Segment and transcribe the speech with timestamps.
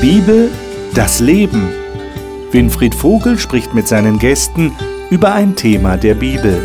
[0.00, 0.48] Bibel,
[0.94, 1.70] das Leben.
[2.52, 4.72] Winfried Vogel spricht mit seinen Gästen
[5.10, 6.56] über ein Thema der Bibel.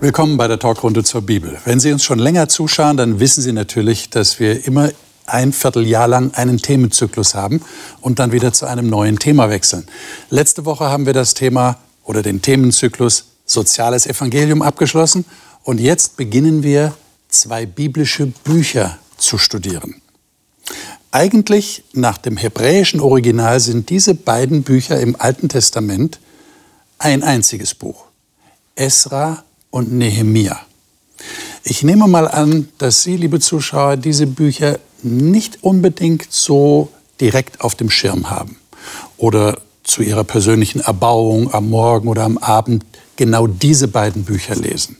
[0.00, 1.56] Willkommen bei der Talkrunde zur Bibel.
[1.64, 4.90] Wenn Sie uns schon länger zuschauen, dann wissen Sie natürlich, dass wir immer
[5.32, 7.62] ein Vierteljahr lang einen Themenzyklus haben
[8.00, 9.86] und dann wieder zu einem neuen Thema wechseln.
[10.28, 15.24] Letzte Woche haben wir das Thema oder den Themenzyklus Soziales Evangelium abgeschlossen
[15.64, 16.94] und jetzt beginnen wir
[17.28, 20.00] zwei biblische Bücher zu studieren.
[21.12, 26.20] Eigentlich nach dem hebräischen Original sind diese beiden Bücher im Alten Testament
[26.98, 28.04] ein einziges Buch.
[28.76, 30.60] Esra und Nehemia.
[31.64, 36.88] Ich nehme mal an, dass Sie, liebe Zuschauer, diese Bücher nicht unbedingt so
[37.20, 38.56] direkt auf dem Schirm haben
[39.16, 42.84] oder zu Ihrer persönlichen Erbauung am Morgen oder am Abend
[43.16, 44.96] genau diese beiden Bücher lesen.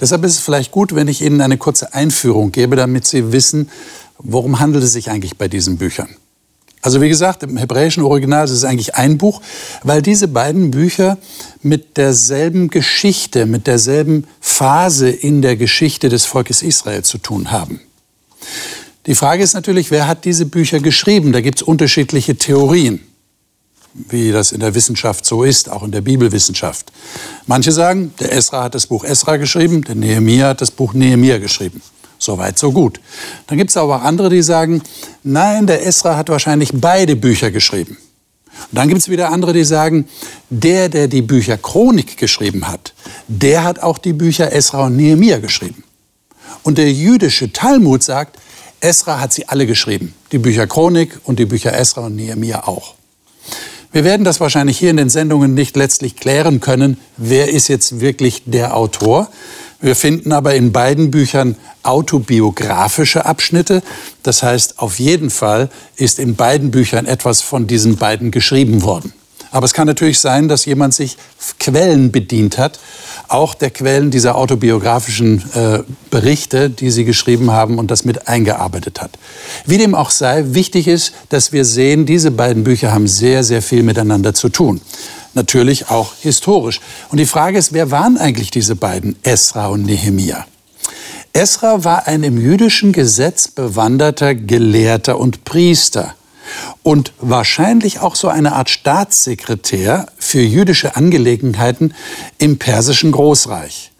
[0.00, 3.70] Deshalb ist es vielleicht gut, wenn ich Ihnen eine kurze Einführung gebe, damit Sie wissen,
[4.18, 6.16] worum handelt es sich eigentlich bei diesen Büchern.
[6.84, 9.40] Also wie gesagt, im hebräischen Original ist es eigentlich ein Buch,
[9.84, 11.16] weil diese beiden Bücher
[11.62, 17.80] mit derselben Geschichte, mit derselben Phase in der Geschichte des Volkes Israel zu tun haben.
[19.06, 21.32] Die Frage ist natürlich, wer hat diese Bücher geschrieben?
[21.32, 23.00] Da gibt es unterschiedliche Theorien,
[23.92, 26.90] wie das in der Wissenschaft so ist, auch in der Bibelwissenschaft.
[27.46, 31.38] Manche sagen, der Esra hat das Buch Esra geschrieben, der Nehemiah hat das Buch Nehemiah
[31.38, 31.82] geschrieben.
[32.18, 33.00] Soweit, so gut.
[33.46, 34.82] Dann gibt es aber auch andere, die sagen,
[35.22, 37.98] nein, der Esra hat wahrscheinlich beide Bücher geschrieben.
[38.70, 40.08] Und dann gibt es wieder andere, die sagen,
[40.48, 42.94] der, der die Bücher Chronik geschrieben hat,
[43.28, 45.84] der hat auch die Bücher Esra und Nehemiah geschrieben.
[46.62, 48.38] Und der jüdische Talmud sagt,
[48.84, 50.14] Esra hat sie alle geschrieben.
[50.30, 52.94] Die Bücher Chronik und die Bücher Esra und Nehemiah auch.
[53.92, 58.00] Wir werden das wahrscheinlich hier in den Sendungen nicht letztlich klären können, wer ist jetzt
[58.00, 59.30] wirklich der Autor.
[59.80, 63.82] Wir finden aber in beiden Büchern autobiografische Abschnitte.
[64.22, 69.12] Das heißt, auf jeden Fall ist in beiden Büchern etwas von diesen beiden geschrieben worden.
[69.54, 71.16] Aber es kann natürlich sein, dass jemand sich
[71.60, 72.80] Quellen bedient hat,
[73.28, 79.00] auch der Quellen dieser autobiografischen äh, Berichte, die sie geschrieben haben und das mit eingearbeitet
[79.00, 79.12] hat.
[79.64, 83.62] Wie dem auch sei, wichtig ist, dass wir sehen, diese beiden Bücher haben sehr, sehr
[83.62, 84.80] viel miteinander zu tun
[85.34, 86.80] natürlich auch historisch.
[87.10, 90.46] Und die Frage ist, wer waren eigentlich diese beiden, Esra und Nehemia?
[91.32, 96.14] Esra war ein im jüdischen Gesetz bewanderter Gelehrter und Priester
[96.82, 101.94] und wahrscheinlich auch so eine Art Staatssekretär für jüdische Angelegenheiten
[102.38, 103.92] im persischen Großreich.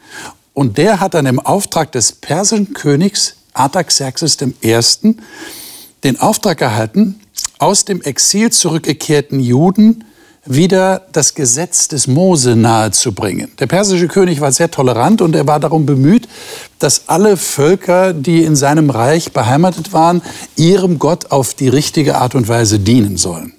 [0.53, 4.81] Und der hat dann im Auftrag des persischen Königs Artaxerxes I.
[6.05, 7.21] den Auftrag erhalten,
[7.59, 10.05] aus dem Exil zurückgekehrten Juden
[10.47, 13.51] wieder das Gesetz des Mose nahezubringen.
[13.59, 16.29] Der persische König war sehr tolerant und er war darum bemüht,
[16.79, 20.23] dass alle Völker, die in seinem Reich beheimatet waren,
[20.57, 23.55] ihrem Gott auf die richtige Art und Weise dienen sollen.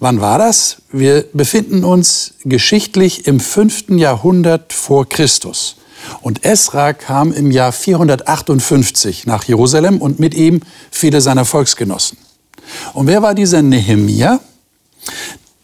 [0.00, 0.82] Wann war das?
[0.92, 5.76] Wir befinden uns geschichtlich im fünften Jahrhundert vor Christus.
[6.20, 10.60] Und Esra kam im Jahr 458 nach Jerusalem und mit ihm
[10.90, 12.18] viele seiner Volksgenossen.
[12.92, 14.40] Und wer war dieser Nehemia?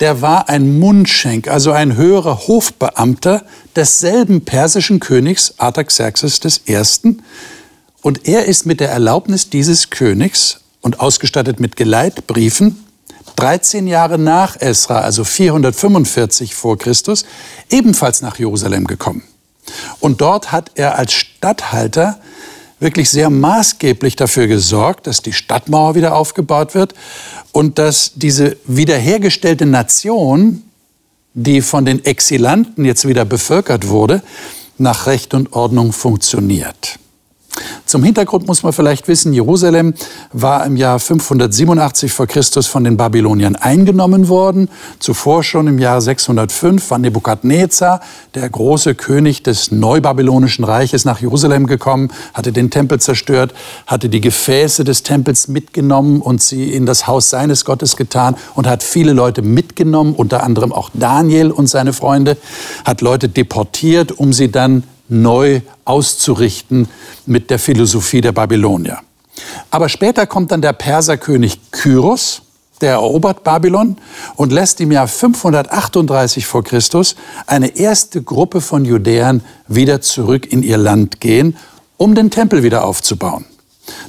[0.01, 3.45] Der war ein Mundschenk, also ein höherer Hofbeamter
[3.77, 7.17] desselben persischen Königs Artaxerxes I.
[8.03, 12.85] Und er ist mit der Erlaubnis dieses Königs und ausgestattet mit Geleitbriefen
[13.37, 17.25] 13 Jahre nach Esra, also 445 vor Christus,
[17.71, 19.23] ebenfalls nach Jerusalem gekommen.
[20.01, 22.21] Und dort hat er als Statthalter
[22.81, 26.95] wirklich sehr maßgeblich dafür gesorgt, dass die Stadtmauer wieder aufgebaut wird
[27.53, 30.63] und dass diese wiederhergestellte Nation,
[31.35, 34.23] die von den Exilanten jetzt wieder bevölkert wurde,
[34.79, 36.99] nach Recht und Ordnung funktioniert.
[37.91, 39.95] Zum Hintergrund muss man vielleicht wissen, Jerusalem
[40.33, 44.69] war im Jahr 587 vor Christus von den Babyloniern eingenommen worden.
[45.01, 48.01] Zuvor schon im Jahr 605 war Nebukadnezar,
[48.37, 53.55] der große König des neubabylonischen Reiches, nach Jerusalem gekommen, hatte den Tempel zerstört,
[53.89, 58.69] hatte die Gefäße des Tempels mitgenommen und sie in das Haus seines Gottes getan und
[58.69, 62.37] hat viele Leute mitgenommen, unter anderem auch Daniel und seine Freunde,
[62.85, 66.89] hat Leute deportiert, um sie dann neu auszurichten
[67.27, 69.01] mit der Philosophie der Babylonier.
[69.71, 72.43] Aber später kommt dann der Perserkönig Kyros,
[72.81, 73.97] der erobert Babylon
[74.37, 77.17] und lässt im Jahr 538 vor Christus
[77.47, 81.57] eine erste Gruppe von Judäern wieder zurück in ihr Land gehen,
[81.97, 83.45] um den Tempel wieder aufzubauen.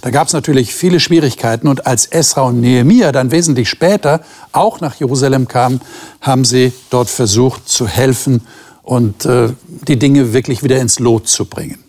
[0.02, 4.22] Da gab es natürlich viele Schwierigkeiten und als Esra und Nehemia dann wesentlich später
[4.52, 5.82] auch nach Jerusalem kamen,
[6.22, 8.42] haben sie dort versucht zu helfen
[8.84, 9.50] und äh,
[9.88, 11.80] die Dinge wirklich wieder ins Lot zu bringen.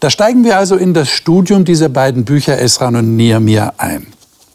[0.00, 4.06] Da steigen wir also in das Studium dieser beiden Bücher Esra und Nehemia ein.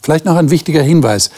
[0.02, 1.32] Vielleicht noch ein wichtiger Hinweis.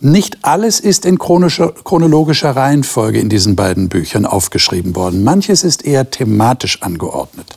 [0.00, 5.24] Nicht alles ist in chronologischer Reihenfolge in diesen beiden Büchern aufgeschrieben worden.
[5.24, 7.56] Manches ist eher thematisch angeordnet.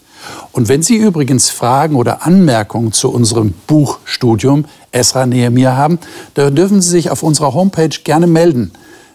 [0.51, 5.99] Und wenn Sie übrigens Fragen oder Anmerkungen zu unserem Buchstudium Esra Nehemiah haben,
[6.33, 8.71] dann dürfen Sie sich auf unserer Homepage gerne melden.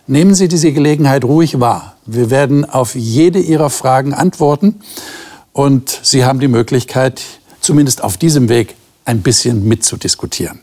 [0.06, 1.96] Nehmen Sie diese Gelegenheit ruhig wahr.
[2.04, 4.80] Wir werden auf jede Ihrer Fragen antworten
[5.54, 7.22] und Sie haben die Möglichkeit,
[7.60, 8.74] zumindest auf diesem Weg
[9.06, 10.60] ein bisschen mitzudiskutieren.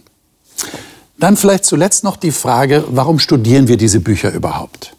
[1.18, 4.96] Dann vielleicht zuletzt noch die Frage, warum studieren wir diese Bücher überhaupt?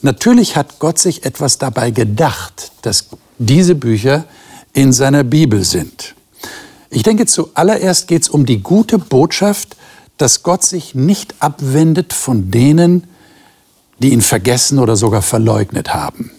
[0.00, 3.08] Natürlich hat Gott sich etwas dabei gedacht, dass
[3.38, 4.24] diese Bücher
[4.72, 6.14] in seiner Bibel sind.
[6.88, 9.76] Ich denke, zuallererst geht es um die gute Botschaft,
[10.16, 13.06] dass Gott sich nicht abwendet von denen,
[14.02, 16.30] die ihn vergessen oder sogar verleugnet haben.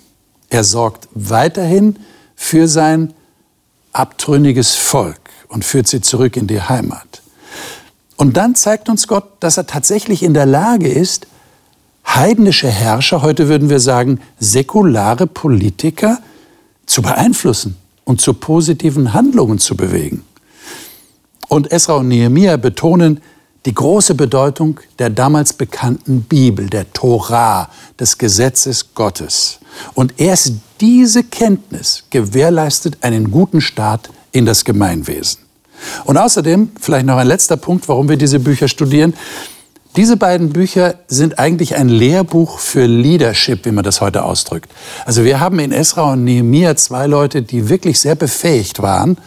[0.49, 1.97] Er sorgt weiterhin
[2.35, 3.13] für sein
[3.91, 7.21] abtrünniges Volk und führt sie zurück in die Heimat.
[8.17, 11.27] Und dann zeigt uns Gott, dass er tatsächlich in der Lage ist,
[12.05, 16.19] heidnische Herrscher, heute würden wir sagen säkulare Politiker,
[16.85, 20.23] zu beeinflussen und zu positiven Handlungen zu bewegen.
[21.47, 23.21] Und Esra und Nehemiah betonen
[23.65, 27.69] die große Bedeutung der damals bekannten Bibel, der Torah,
[27.99, 29.59] des Gesetzes Gottes.
[29.93, 35.39] Und erst diese Kenntnis gewährleistet einen guten Start in das Gemeinwesen.
[36.05, 39.13] Und außerdem, vielleicht noch ein letzter Punkt, warum wir diese Bücher studieren.
[39.95, 44.71] Diese beiden Bücher sind eigentlich ein Lehrbuch für Leadership, wie man das heute ausdrückt.
[45.05, 49.17] Also wir haben in Esra und Nehemiah zwei Leute, die wirklich sehr befähigt waren,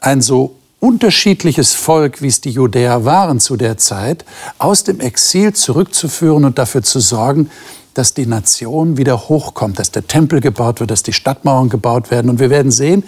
[0.00, 0.56] ein so
[0.86, 4.24] unterschiedliches Volk, wie es die Judäer waren zu der Zeit,
[4.58, 7.50] aus dem Exil zurückzuführen und dafür zu sorgen,
[7.94, 12.30] dass die Nation wieder hochkommt, dass der Tempel gebaut wird, dass die Stadtmauern gebaut werden.
[12.30, 13.02] Und wir werden sehen,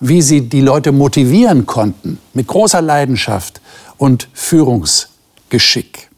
[0.00, 3.60] wie sie die Leute motivieren konnten, mit großer Leidenschaft
[3.98, 6.08] und Führungsgeschick.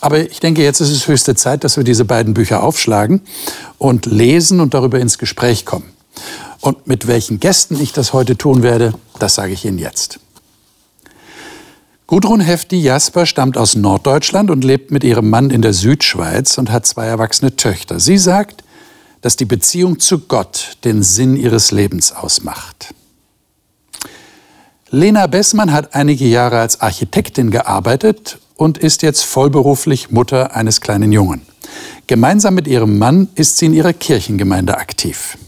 [0.00, 3.20] Aber ich denke, jetzt ist es höchste Zeit, dass wir diese beiden Bücher aufschlagen
[3.76, 5.92] und lesen und darüber ins Gespräch kommen.
[6.62, 10.20] Und mit welchen Gästen ich das heute tun werde, das sage ich Ihnen jetzt.
[12.06, 16.70] Gudrun Hefti Jasper stammt aus Norddeutschland und lebt mit ihrem Mann in der Südschweiz und
[16.70, 17.98] hat zwei erwachsene Töchter.
[17.98, 18.62] Sie sagt,
[19.22, 22.94] dass die Beziehung zu Gott den Sinn ihres Lebens ausmacht.
[24.90, 31.10] Lena Bessmann hat einige Jahre als Architektin gearbeitet und ist jetzt vollberuflich Mutter eines kleinen
[31.10, 31.42] Jungen.
[32.06, 35.38] Gemeinsam mit ihrem Mann ist sie in ihrer Kirchengemeinde aktiv.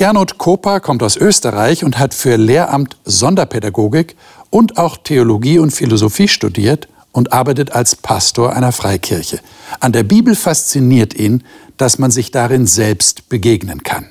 [0.00, 4.16] Gernot Koper kommt aus Österreich und hat für Lehramt Sonderpädagogik
[4.48, 9.40] und auch Theologie und Philosophie studiert und arbeitet als Pastor einer Freikirche.
[9.78, 11.44] An der Bibel fasziniert ihn,
[11.76, 14.06] dass man sich darin selbst begegnen kann.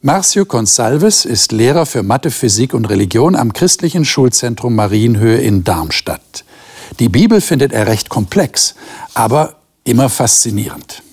[0.00, 6.44] Marcio Consalves ist Lehrer für Mathe, Physik und Religion am christlichen Schulzentrum Marienhöhe in Darmstadt.
[6.98, 8.74] Die Bibel findet er recht komplex,
[9.14, 11.04] aber immer faszinierend.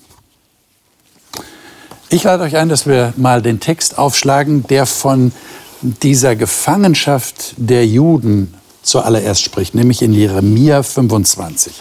[2.10, 5.32] Ich lade euch ein, dass wir mal den Text aufschlagen, der von
[5.80, 11.72] dieser Gefangenschaft der Juden zuallererst spricht, nämlich in Jeremia 25.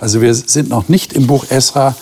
[0.00, 1.94] Also wir sind noch nicht im Buch Esra,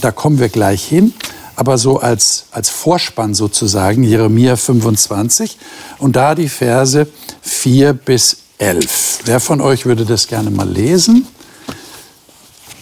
[0.00, 1.12] da kommen wir gleich hin
[1.56, 5.58] aber so als, als Vorspann sozusagen, Jeremia 25
[5.98, 7.06] und da die Verse
[7.42, 9.20] 4 bis 11.
[9.26, 11.26] Wer von euch würde das gerne mal lesen?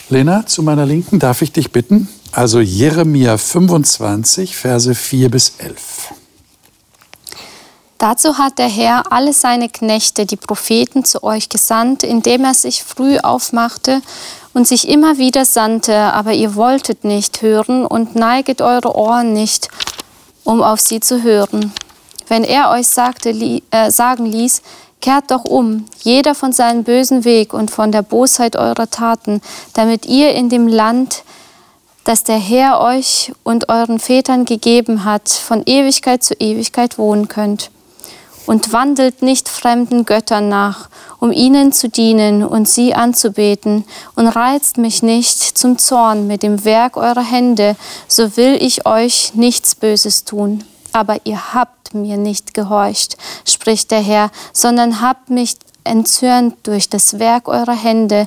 [0.08, 2.08] Lena, zu meiner Linken, darf ich dich bitten?
[2.32, 6.14] Also Jeremia 25, Verse 4 bis 11.
[7.98, 12.84] Dazu hat der Herr alle seine Knechte, die Propheten, zu euch gesandt, indem er sich
[12.84, 14.00] früh aufmachte
[14.54, 19.68] und sich immer wieder sandte, aber ihr wolltet nicht hören und neiget eure Ohren nicht,
[20.44, 21.72] um auf sie zu hören.
[22.28, 24.62] Wenn er euch sagte, li äh, sagen ließ,
[25.00, 29.42] kehrt doch um, jeder von seinem bösen Weg und von der Bosheit eurer Taten,
[29.74, 31.24] damit ihr in dem Land,
[32.04, 37.70] das der Herr euch und euren Vätern gegeben hat, von Ewigkeit zu Ewigkeit wohnen könnt
[38.46, 40.88] und wandelt nicht fremden Göttern nach,
[41.20, 43.84] um ihnen zu dienen und sie anzubeten,
[44.16, 47.76] und reizt mich nicht zum Zorn mit dem Werk eurer Hände,
[48.08, 50.64] so will ich euch nichts Böses tun.
[50.92, 57.18] Aber ihr habt mir nicht gehorcht, spricht der Herr, sondern habt mich entzürnt durch das
[57.18, 58.26] Werk eurer Hände,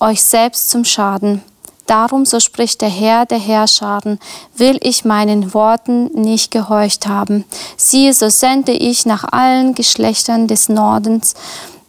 [0.00, 1.42] euch selbst zum Schaden.
[1.86, 4.18] Darum, so spricht der Herr der Herrscharen,
[4.56, 7.44] will ich meinen Worten nicht gehorcht haben.
[7.76, 11.34] Siehe, so sende ich nach allen Geschlechtern des Nordens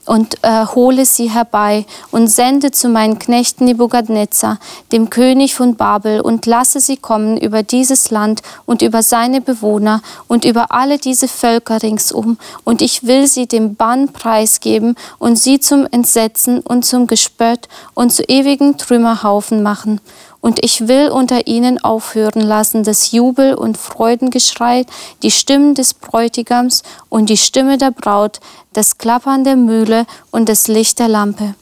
[0.06, 4.60] und äh, hole sie herbei und sende zu meinen Knechten Nebukadnezar,
[4.92, 10.02] dem König von Babel, und lasse sie kommen über dieses Land und über seine Bewohner
[10.28, 15.60] und über alle diese Völker ringsum, und ich will sie dem Bann preisgeben und sie
[15.60, 20.00] zum Entsetzen und zum Gespött und zu ewigen Trümmerhaufen machen
[20.46, 24.86] und ich will unter ihnen aufhören lassen das Jubel und Freudengeschrei,
[25.24, 28.40] die Stimmen des Bräutigams und die Stimme der Braut,
[28.72, 31.56] das Klappern der Mühle und das Licht der Lampe.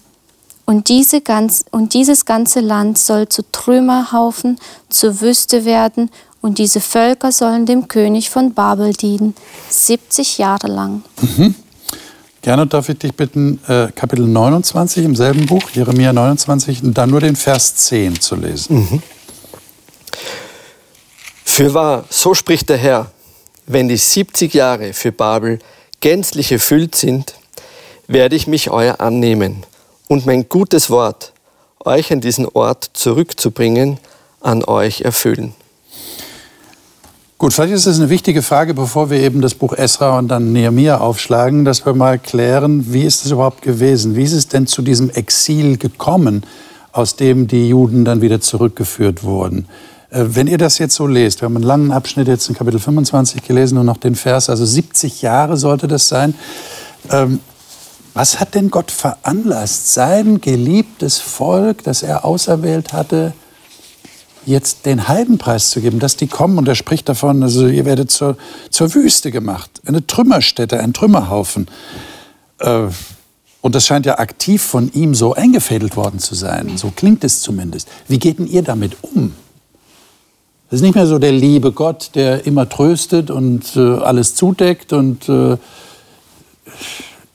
[0.66, 4.60] Und, diese ganz, und dieses ganze Land soll zu Trümmerhaufen,
[4.90, 6.12] zur Wüste werden,
[6.42, 9.34] und diese Völker sollen dem König von Babel dienen,
[9.70, 11.04] 70 Jahre lang.
[11.22, 11.56] Mhm.
[12.44, 17.10] Gerne darf ich dich bitten, äh, Kapitel 29 im selben Buch, Jeremia 29, und dann
[17.10, 18.76] nur den Vers 10 zu lesen.
[18.76, 19.04] Mhm.
[21.46, 23.12] Fürwahr, so spricht der Herr,
[23.66, 25.60] wenn die 70 Jahre für Babel
[26.02, 27.36] gänzlich erfüllt sind,
[28.08, 29.66] werde ich mich euer annehmen
[30.10, 31.32] und mein gutes Wort,
[31.86, 34.00] euch an diesen Ort zurückzubringen,
[34.42, 35.56] an euch erfüllen.
[37.38, 40.54] Gut, vielleicht ist es eine wichtige Frage, bevor wir eben das Buch Esra und dann
[40.54, 44.16] Nehemiah aufschlagen, dass wir mal klären, wie ist es überhaupt gewesen?
[44.16, 46.44] Wie ist es denn zu diesem Exil gekommen,
[46.92, 49.68] aus dem die Juden dann wieder zurückgeführt wurden?
[50.10, 52.80] Äh, wenn ihr das jetzt so lest, wir haben einen langen Abschnitt jetzt in Kapitel
[52.80, 56.36] 25 gelesen und noch den Vers, also 70 Jahre sollte das sein.
[57.10, 57.40] Ähm,
[58.14, 63.34] was hat denn Gott veranlasst, sein geliebtes Volk, das er auserwählt hatte,
[64.46, 68.12] jetzt den Heidenpreis zu geben, dass die kommen und er spricht davon, also ihr werdet
[68.12, 68.38] zur,
[68.70, 71.68] zur Wüste gemacht, eine Trümmerstätte, ein Trümmerhaufen.
[72.60, 72.88] Äh,
[73.62, 76.76] und das scheint ja aktiv von ihm so eingefädelt worden zu sein.
[76.76, 77.88] So klingt es zumindest.
[78.10, 79.34] Wie geht denn ihr damit um?
[80.70, 84.92] Das ist nicht mehr so der liebe Gott, der immer tröstet und äh, alles zudeckt
[84.92, 85.56] und äh,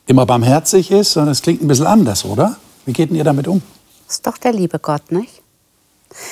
[0.06, 2.56] immer barmherzig ist, sondern es klingt ein bisschen anders, oder?
[2.84, 3.62] Wie geht denn ihr damit um?
[4.06, 5.37] Das ist doch der liebe Gott, nicht?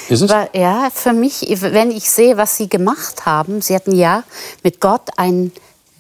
[0.08, 0.30] Ist es?
[0.30, 4.24] Weil, ja, für mich, wenn ich sehe, was Sie gemacht haben, Sie hatten ja
[4.62, 5.52] mit Gott ein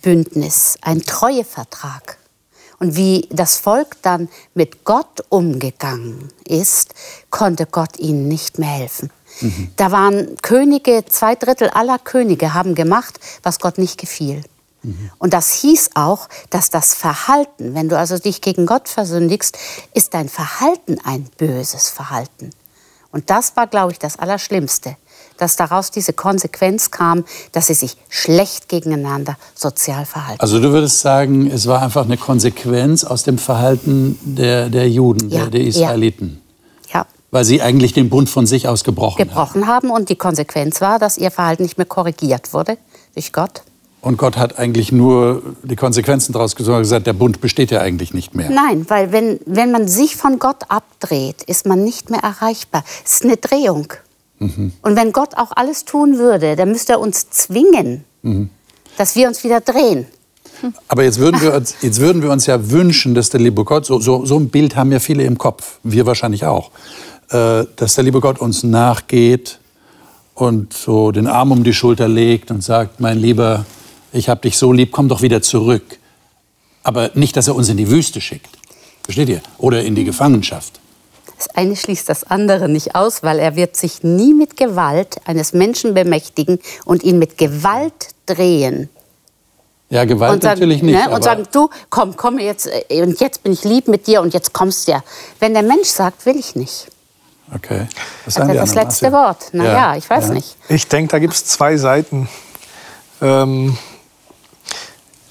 [0.02, 2.18] Bündnis, ein Treuevertrag.
[2.78, 6.94] Und wie das Volk dann mit Gott umgegangen ist,
[7.30, 9.10] konnte Gott ihnen nicht mehr helfen.
[9.40, 9.72] Mhm.
[9.76, 14.42] Da waren Könige, zwei Drittel aller Könige haben gemacht, was Gott nicht gefiel.
[14.82, 15.10] Mhm.
[15.18, 19.58] Und das hieß auch, dass das Verhalten, wenn du also dich gegen Gott versündigst,
[19.94, 22.50] ist dein Verhalten ein böses Verhalten.
[23.16, 24.94] Und das war, glaube ich, das Allerschlimmste,
[25.38, 30.38] dass daraus diese Konsequenz kam, dass sie sich schlecht gegeneinander sozial verhalten.
[30.38, 35.30] Also du würdest sagen, es war einfach eine Konsequenz aus dem Verhalten der, der Juden,
[35.30, 36.42] ja, der, der, Israeliten.
[36.90, 37.00] Ja.
[37.00, 37.06] ja.
[37.30, 39.88] Weil sie eigentlich den Bund von sich aus gebrochen, gebrochen haben.
[39.88, 39.90] haben.
[39.92, 42.76] Und die Konsequenz war, dass ihr Verhalten nicht mehr korrigiert wurde
[43.14, 43.62] durch Gott.
[44.06, 47.80] Und Gott hat eigentlich nur die Konsequenzen daraus gezogen und gesagt, der Bund besteht ja
[47.80, 48.48] eigentlich nicht mehr.
[48.50, 52.84] Nein, weil wenn, wenn man sich von Gott abdreht, ist man nicht mehr erreichbar.
[53.04, 53.92] Es ist eine Drehung.
[54.38, 54.74] Mhm.
[54.80, 58.50] Und wenn Gott auch alles tun würde, dann müsste er uns zwingen, mhm.
[58.96, 60.06] dass wir uns wieder drehen.
[60.86, 63.86] Aber jetzt würden, wir uns, jetzt würden wir uns ja wünschen, dass der liebe Gott,
[63.86, 66.70] so, so, so ein Bild haben ja viele im Kopf, wir wahrscheinlich auch,
[67.30, 69.58] äh, dass der liebe Gott uns nachgeht
[70.34, 73.66] und so den Arm um die Schulter legt und sagt, mein Lieber,
[74.16, 75.98] ich habe dich so lieb, komm doch wieder zurück.
[76.82, 78.50] Aber nicht, dass er uns in die Wüste schickt.
[79.04, 79.40] Versteht ihr?
[79.58, 80.80] Oder in die Gefangenschaft.
[81.36, 85.52] Das eine schließt das andere nicht aus, weil er wird sich nie mit Gewalt eines
[85.52, 88.88] Menschen bemächtigen und ihn mit Gewalt drehen.
[89.90, 90.94] Ja, Gewalt und sagen, natürlich nicht.
[90.94, 94.22] Ne, und sagen, du, komm, komm jetzt, äh, und jetzt bin ich lieb mit dir
[94.22, 95.04] und jetzt kommst du ja.
[95.38, 96.86] Wenn der Mensch sagt, will ich nicht.
[97.54, 97.86] Okay.
[98.24, 99.52] Das, ist das letzte Wort.
[99.52, 99.96] Naja, ja.
[99.96, 100.34] ich weiß ja.
[100.34, 100.56] nicht.
[100.68, 102.28] Ich denke, da gibt es zwei Seiten.
[103.20, 103.76] Ähm,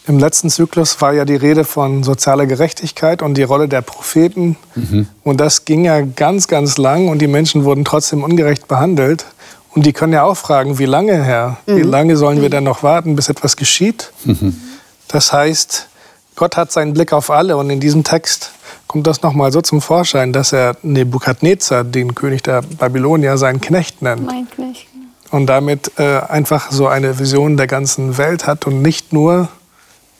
[0.07, 4.55] im letzten Zyklus war ja die Rede von sozialer Gerechtigkeit und die Rolle der Propheten.
[4.75, 5.07] Mhm.
[5.23, 9.25] Und das ging ja ganz, ganz lang und die Menschen wurden trotzdem ungerecht behandelt.
[9.73, 11.57] Und die können ja auch fragen, wie lange, Herr?
[11.65, 11.77] Mhm.
[11.77, 14.11] Wie lange sollen wir denn noch warten, bis etwas geschieht?
[14.25, 14.55] Mhm.
[15.07, 15.87] Das heißt,
[16.35, 18.51] Gott hat seinen Blick auf alle und in diesem Text
[18.87, 24.01] kommt das nochmal so zum Vorschein, dass er Nebukadnezar, den König der Babylonier, seinen Knecht
[24.01, 24.25] nennt.
[24.25, 24.87] Mein Knecht.
[25.31, 29.49] Und damit äh, einfach so eine Vision der ganzen Welt hat und nicht nur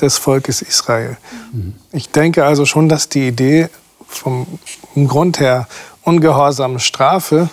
[0.02, 1.18] des Volkes Israel.
[1.52, 1.74] Mhm.
[1.92, 3.70] Ich denke also schon, dass die Idee
[4.08, 4.46] vom
[4.96, 5.68] Grund her
[6.04, 7.50] ungehorsame Strafe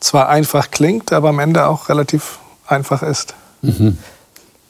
[0.00, 3.34] zwar einfach klingt, aber am Ende auch relativ einfach ist.
[3.62, 3.98] Mhm.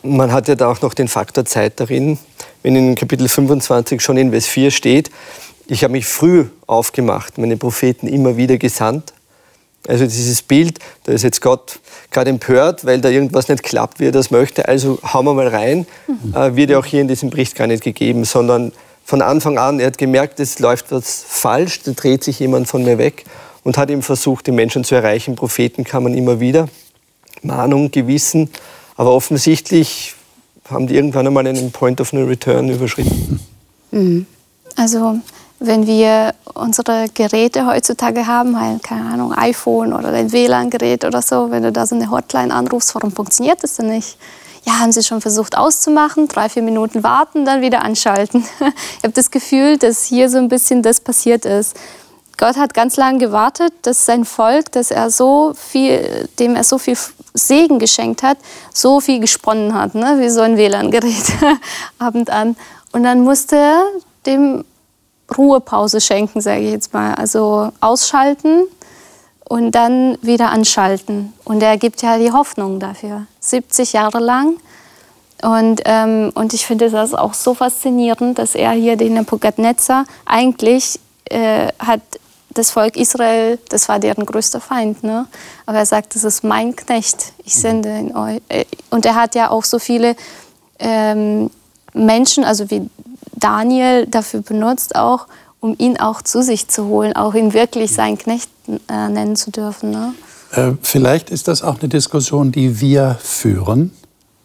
[0.02, 2.18] Man hat ja da auch noch den Faktor Zeit darin,
[2.62, 5.10] wenn in Kapitel 25 schon in Vers 4 steht,
[5.68, 9.12] ich habe mich früh aufgemacht, meine Propheten immer wieder gesandt,
[9.88, 14.06] Also dieses Bild, da ist jetzt Gott gerade empört, weil da irgendwas nicht klappt, wie
[14.06, 16.34] er das möchte, also hauen wir mal rein, mhm.
[16.34, 18.72] äh, wird ja auch hier in diesem Bericht gar nicht gegeben, sondern
[19.04, 22.84] von Anfang an, er hat gemerkt, es läuft was falsch, da dreht sich jemand von
[22.84, 23.24] mir weg
[23.64, 25.34] und hat ihm versucht, die Menschen zu erreichen.
[25.34, 26.68] Propheten kann man immer wieder,
[27.42, 28.50] Mahnung, Gewissen,
[28.96, 30.14] aber offensichtlich
[30.70, 33.40] haben die irgendwann einmal einen Point of No Return überschritten.
[33.90, 34.26] Mhm.
[34.76, 35.16] Also
[35.66, 41.50] wenn wir unsere Geräte heutzutage haben, halt, keine Ahnung, iPhone oder ein WLAN-Gerät oder so,
[41.50, 44.16] wenn du da so eine Hotline anrufst, warum funktioniert das denn nicht?
[44.64, 48.44] Ja, haben sie schon versucht auszumachen, drei, vier Minuten warten, dann wieder anschalten.
[48.98, 51.76] ich habe das Gefühl, dass hier so ein bisschen das passiert ist.
[52.38, 56.78] Gott hat ganz lange gewartet, dass sein Volk, dass er so viel, dem er so
[56.78, 56.96] viel
[57.34, 58.38] Segen geschenkt hat,
[58.72, 60.16] so viel gesponnen hat, ne?
[60.18, 61.32] wie so ein WLAN-Gerät
[61.98, 62.56] abend an.
[62.92, 63.82] Und dann musste er
[64.26, 64.64] dem
[65.36, 67.14] Ruhepause schenken, sage ich jetzt mal.
[67.14, 68.64] Also ausschalten
[69.48, 71.32] und dann wieder anschalten.
[71.44, 73.26] Und er gibt ja die Hoffnung dafür.
[73.40, 74.56] 70 Jahre lang.
[75.42, 81.00] Und, ähm, und ich finde das auch so faszinierend, dass er hier den Nebuchadnezzar eigentlich
[81.24, 82.00] äh, hat
[82.54, 85.02] das Volk Israel, das war deren größter Feind.
[85.02, 85.26] Ne?
[85.66, 88.40] Aber er sagt, das ist mein Knecht, ich sende ihn euch.
[88.48, 90.16] Äh, und er hat ja auch so viele
[90.78, 91.50] ähm,
[91.94, 92.88] Menschen, also wie
[93.34, 95.26] Daniel dafür benutzt, auch
[95.60, 98.50] um ihn auch zu sich zu holen, auch ihn wirklich seinen Knecht
[98.88, 99.90] äh, nennen zu dürfen.
[99.90, 100.12] Ne?
[100.52, 103.92] Äh, vielleicht ist das auch eine Diskussion, die wir führen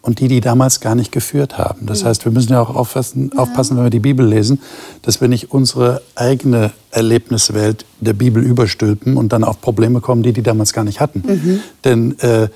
[0.00, 1.86] und die die damals gar nicht geführt haben.
[1.86, 4.60] Das heißt, wir müssen ja auch aufpassen, aufpassen, wenn wir die Bibel lesen,
[5.02, 10.32] dass wir nicht unsere eigene Erlebniswelt der Bibel überstülpen und dann auf Probleme kommen, die
[10.32, 11.24] die damals gar nicht hatten.
[11.26, 11.60] Mhm.
[11.84, 12.48] Denn äh,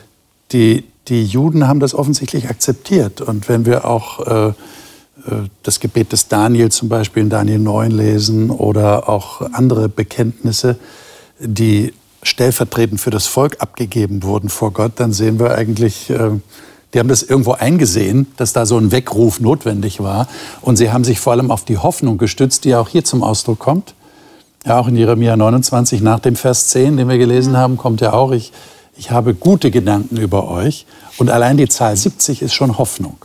[0.52, 3.20] die, die Juden haben das offensichtlich akzeptiert.
[3.20, 4.52] Und wenn wir auch äh, äh,
[5.62, 10.76] das Gebet des Daniel zum Beispiel in Daniel 9 lesen oder auch andere Bekenntnisse,
[11.38, 11.92] die
[12.22, 16.30] stellvertretend für das Volk abgegeben wurden vor Gott, dann sehen wir eigentlich, äh,
[16.94, 20.28] die haben das irgendwo eingesehen, dass da so ein Weckruf notwendig war.
[20.60, 23.58] Und sie haben sich vor allem auf die Hoffnung gestützt, die auch hier zum Ausdruck
[23.58, 23.94] kommt.
[24.64, 28.12] Ja, auch in Jeremia 29 nach dem Vers 10, den wir gelesen haben, kommt ja
[28.12, 28.52] auch, ich,
[28.96, 30.86] ich habe gute Gedanken über euch.
[31.18, 33.16] Und allein die Zahl 70 ist schon Hoffnung.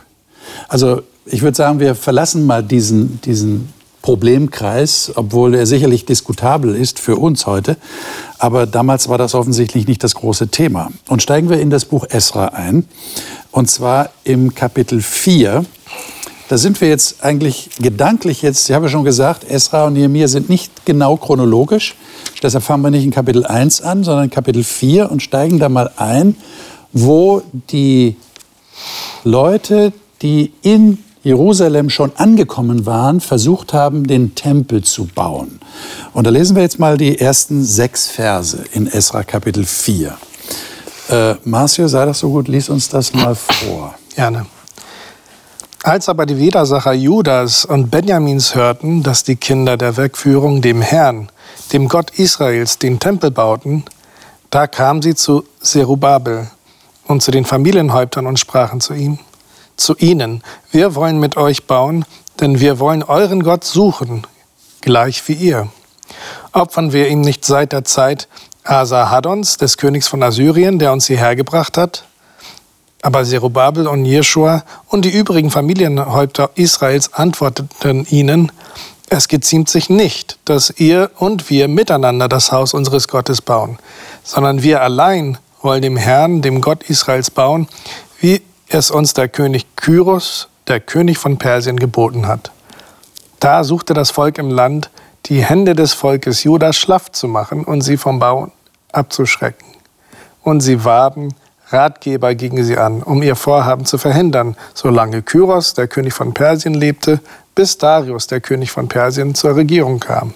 [0.68, 7.00] Also ich würde sagen, wir verlassen mal diesen, diesen Problemkreis, obwohl er sicherlich diskutabel ist
[7.00, 7.76] für uns heute.
[8.38, 10.92] Aber damals war das offensichtlich nicht das große Thema.
[11.10, 12.86] Und steigen wir in das Buch Esra ein.
[13.52, 15.66] Und zwar im Kapitel 4.
[16.50, 20.50] Da sind wir jetzt eigentlich gedanklich jetzt, ich habe schon gesagt, Esra und Nehemiah sind
[20.50, 21.96] nicht genau chronologisch.
[22.42, 25.68] Deshalb fangen wir nicht in Kapitel 1 an, sondern in Kapitel 4 und steigen da
[25.68, 26.38] mal ein,
[26.94, 28.16] wo die
[29.26, 35.60] Leute, die in Jerusalem schon angekommen waren, versucht haben, den Tempel zu bauen.
[36.14, 40.18] Und da lesen wir jetzt mal die ersten sechs Verse in Esra Kapitel 4.
[41.10, 43.96] Äh, Marcio, sei das so gut, lies uns das mal vor.
[44.16, 44.46] Gerne.
[45.88, 51.30] Als aber die Widersacher Judas und Benjamins hörten, dass die Kinder der Wegführung dem Herrn,
[51.72, 53.86] dem Gott Israels, den Tempel bauten,
[54.50, 56.52] da kamen sie zu Zerubabel
[57.08, 59.20] und zu den Familienhäuptern und sprachen zu ihm,
[59.78, 62.04] zu ihnen, wir wollen mit euch bauen,
[62.42, 64.28] denn wir wollen euren Gott suchen,
[64.82, 65.70] gleich wie ihr.
[66.52, 68.28] Opfern wir ihm nicht seit der Zeit
[68.66, 72.04] Asa-Haddons, des Königs von Assyrien, der uns hierher gebracht hat?
[73.02, 78.52] Aber Zerubabel und Jeschua und die übrigen Familienhäupter Israels antworteten ihnen,
[79.10, 83.78] es geziemt sich nicht, dass ihr und wir miteinander das Haus unseres Gottes bauen,
[84.24, 87.68] sondern wir allein wollen dem Herrn, dem Gott Israels bauen,
[88.20, 92.52] wie es uns der König Kyros, der König von Persien, geboten hat.
[93.40, 94.90] Da suchte das Volk im Land,
[95.28, 98.52] die Hände des Volkes Juda schlaff zu machen und sie vom Bau
[98.92, 99.68] abzuschrecken.
[100.44, 101.34] Und sie warben
[101.70, 106.74] Ratgeber gegen sie an, um ihr Vorhaben zu verhindern, solange Kyros, der König von Persien,
[106.74, 107.20] lebte,
[107.56, 110.34] bis Darius, der König von Persien, zur Regierung kam.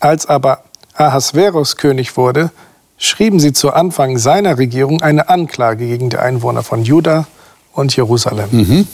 [0.00, 0.62] Als aber
[0.94, 2.50] Ahasverus König wurde,
[2.98, 7.26] schrieben sie zu Anfang seiner Regierung eine Anklage gegen die Einwohner von Juda
[7.72, 8.48] und Jerusalem.
[8.52, 8.88] Mhm.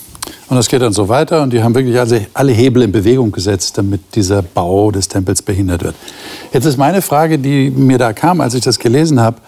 [0.49, 1.99] Und das geht dann so weiter und die haben wirklich
[2.35, 5.95] alle Hebel in Bewegung gesetzt, damit dieser Bau des Tempels behindert wird.
[6.53, 9.39] Jetzt ist meine Frage, die mir da kam, als ich das gelesen habe,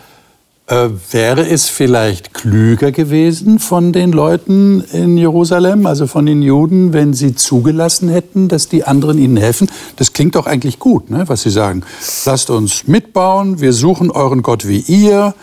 [0.67, 6.93] äh, wäre es vielleicht klüger gewesen von den Leuten in Jerusalem, also von den Juden,
[6.93, 9.69] wenn sie zugelassen hätten, dass die anderen ihnen helfen?
[9.97, 11.83] Das klingt doch eigentlich gut, ne, was sie sagen.
[12.25, 15.35] Lasst uns mitbauen, wir suchen euren Gott wie ihr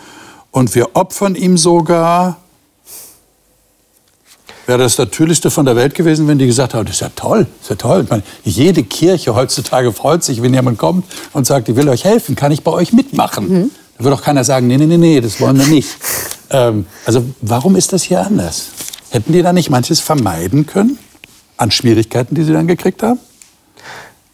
[0.50, 2.38] und wir opfern ihm sogar.
[4.66, 7.46] Wäre das Natürlichste von der Welt gewesen, wenn die gesagt haben, das ist ja toll,
[7.58, 8.06] das ist ja toll.
[8.08, 12.34] Meine, jede Kirche heutzutage freut sich, wenn jemand kommt und sagt, ich will euch helfen,
[12.36, 13.48] kann ich bei euch mitmachen.
[13.48, 13.70] Mhm.
[14.02, 15.96] Wird auch keiner sagen, nee, nee, nee, nee, das wollen wir nicht.
[16.50, 18.68] ähm, also warum ist das hier anders?
[19.10, 20.98] Hätten die da nicht manches vermeiden können
[21.56, 23.20] an Schwierigkeiten, die sie dann gekriegt haben?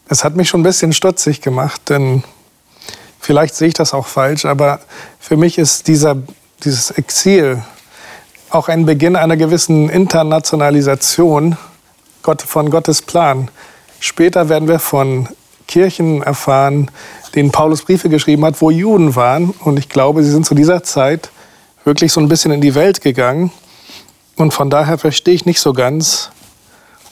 [0.07, 2.23] Es hat mich schon ein bisschen stutzig gemacht, denn
[3.19, 4.79] vielleicht sehe ich das auch falsch, aber
[5.19, 6.17] für mich ist dieser,
[6.63, 7.61] dieses Exil
[8.49, 11.57] auch ein Beginn einer gewissen Internationalisation
[12.23, 13.49] von Gottes Plan.
[13.99, 15.29] Später werden wir von
[15.69, 16.91] Kirchen erfahren,
[17.35, 19.51] denen Paulus Briefe geschrieben hat, wo Juden waren.
[19.63, 21.29] Und ich glaube, sie sind zu dieser Zeit
[21.85, 23.51] wirklich so ein bisschen in die Welt gegangen.
[24.35, 26.31] Und von daher verstehe ich nicht so ganz,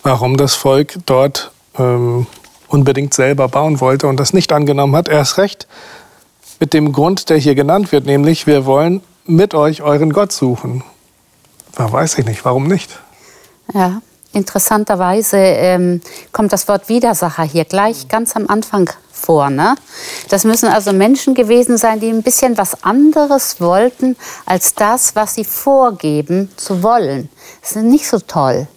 [0.04, 2.28] warum das Volk dort ähm,
[2.68, 5.08] unbedingt selber bauen wollte und das nicht angenommen hat.
[5.08, 5.68] Erst recht
[6.60, 10.84] mit dem Grund, der hier genannt wird, nämlich wir wollen mit euch euren Gott suchen.
[11.76, 13.00] Da weiß ich nicht, warum nicht.
[13.74, 14.02] Ja,
[14.38, 19.50] interessanterweise ähm, kommt das Wort Widersacher hier gleich ganz am Anfang vor.
[19.50, 19.76] Ne?
[20.30, 25.36] Das müssen also Menschen gewesen sein, die ein bisschen was anderes wollten als das, was
[25.36, 27.30] sie vorgeben zu wollen.
[27.62, 28.68] Das ist nicht so toll.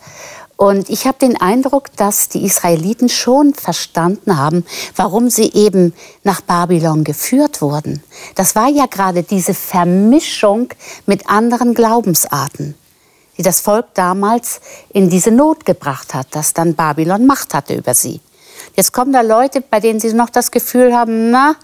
[0.61, 6.43] Und ich habe den Eindruck, dass die Israeliten schon verstanden haben, warum sie eben nach
[6.43, 8.03] Babylon geführt wurden.
[8.35, 10.69] Das war ja gerade diese Vermischung
[11.07, 12.75] mit anderen Glaubensarten,
[13.41, 17.95] die das Volk damals in diese Not gebracht hat, dass dann Babylon Macht hatte über
[17.95, 18.21] sie.
[18.77, 21.55] Jetzt kommen da Leute, bei denen sie noch das Gefühl haben, na,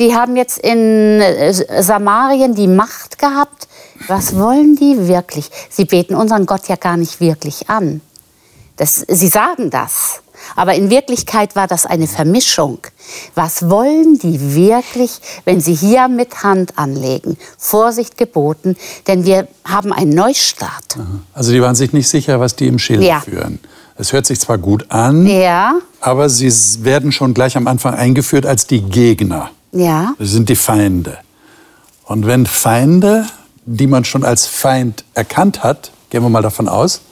[0.00, 3.68] die haben jetzt in äh, Samarien die Macht gehabt.
[4.08, 5.48] Was wollen die wirklich?
[5.70, 8.00] Sie beten unseren Gott ja gar nicht wirklich an.
[8.76, 10.22] Das, sie sagen das.
[10.56, 12.78] Aber in Wirklichkeit war das eine Vermischung.
[13.34, 17.36] Was wollen die wirklich, wenn sie hier mit Hand anlegen?
[17.58, 18.76] Vorsicht geboten,
[19.06, 20.98] denn wir haben einen Neustart.
[21.32, 23.20] Also die waren sich nicht sicher, was die im Schild ja.
[23.20, 23.60] führen.
[23.96, 25.74] Es hört sich zwar gut an, ja.
[26.00, 26.50] aber sie
[26.84, 29.50] werden schon gleich am Anfang eingeführt als die Gegner.
[29.72, 30.14] Ja.
[30.18, 31.18] Das sind die Feinde.
[32.04, 33.26] Und wenn Feinde,
[33.66, 37.02] die man schon als Feind erkannt hat, gehen wir mal davon aus,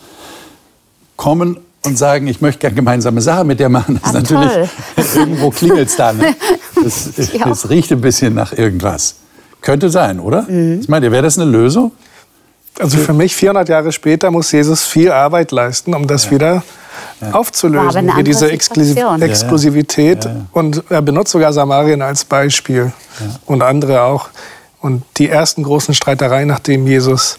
[1.16, 4.00] kommen und sagen, ich möchte gerne gemeinsame Sachen mit dir machen.
[4.02, 4.70] Das ist natürlich,
[5.14, 6.12] irgendwo klingelt es da.
[6.12, 6.34] Ne?
[6.80, 7.10] Das,
[7.42, 9.16] das, riecht ein bisschen nach irgendwas.
[9.60, 10.42] Könnte sein, oder?
[10.42, 10.78] Mhm.
[10.80, 11.90] Ich meine, wäre das eine Lösung?
[12.78, 16.30] Also für mich, 400 Jahre später, muss Jesus viel Arbeit leisten, um das ja.
[16.30, 16.62] wieder
[17.20, 17.32] ja.
[17.32, 18.14] aufzulösen.
[18.14, 20.24] Hier diese Exklusiv Exklusivität.
[20.24, 22.92] Ja, und er benutzt sogar Samarien als Beispiel
[23.46, 24.28] und andere auch.
[24.80, 27.36] Und die ersten großen Streitereien, nachdem Jesus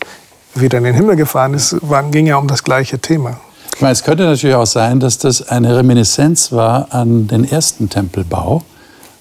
[0.53, 3.39] wieder in den Himmel gefahren ist, waren, ging ja um das gleiche Thema.
[3.79, 7.89] Ich meine, es könnte natürlich auch sein, dass das eine Reminiszenz war an den ersten
[7.89, 8.61] Tempelbau,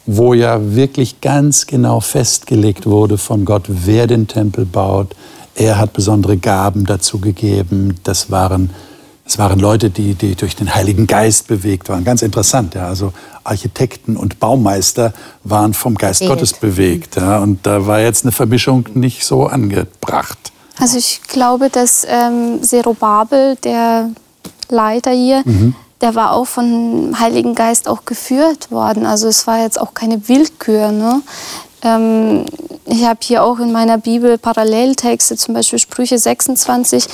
[0.04, 5.14] wo ja wirklich ganz genau festgelegt wurde von Gott, wer den Tempel baut.
[5.54, 8.00] Er hat besondere Gaben dazu gegeben.
[8.02, 8.70] Das waren,
[9.24, 12.02] das waren Leute, die, die durch den Heiligen Geist bewegt waren.
[12.02, 12.74] Ganz interessant.
[12.74, 12.88] Ja.
[12.88, 13.12] Also
[13.44, 15.12] Architekten und Baumeister
[15.44, 16.32] waren vom Geist Bild.
[16.32, 17.14] Gottes bewegt.
[17.14, 17.38] Ja.
[17.38, 20.50] Und da war jetzt eine Vermischung nicht so angebracht.
[20.80, 24.10] Also ich glaube, dass ähm, Zerubabel, der
[24.70, 25.74] Leiter hier, mhm.
[26.00, 29.06] der war auch vom Heiligen Geist auch geführt worden.
[29.06, 30.92] Also es war jetzt auch keine Willkür.
[30.92, 31.22] Ne?
[31.82, 32.44] Ähm,
[32.90, 37.06] ich habe hier auch in meiner Bibel Paralleltexte, zum Beispiel Sprüche 26.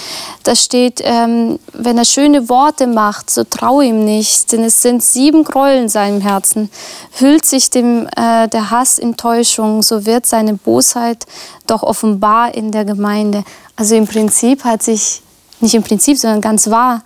[0.44, 5.02] Da steht, ähm, wenn er schöne Worte macht, so trau ihm nicht, denn es sind
[5.02, 6.70] sieben Gräuel in seinem Herzen.
[7.18, 11.26] Hüllt sich dem äh, der Hass in Täuschung, so wird seine Bosheit
[11.66, 13.42] doch offenbar in der Gemeinde.
[13.74, 15.22] Also im Prinzip hat sich,
[15.60, 17.02] nicht im Prinzip, sondern ganz wahr,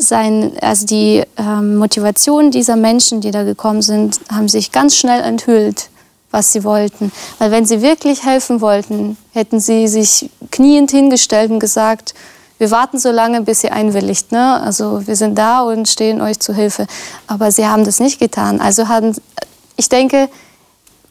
[0.00, 5.22] sein, also die ähm, Motivation dieser Menschen, die da gekommen sind, haben sich ganz schnell
[5.22, 5.90] enthüllt,
[6.30, 7.12] was sie wollten.
[7.38, 12.14] Weil wenn sie wirklich helfen wollten, hätten sie sich kniend hingestellt und gesagt,
[12.58, 14.32] wir warten so lange, bis ihr einwilligt.
[14.32, 14.60] Ne?
[14.60, 16.86] Also wir sind da und stehen euch zu Hilfe.
[17.26, 18.60] Aber sie haben das nicht getan.
[18.60, 19.14] Also haben,
[19.76, 20.28] ich denke,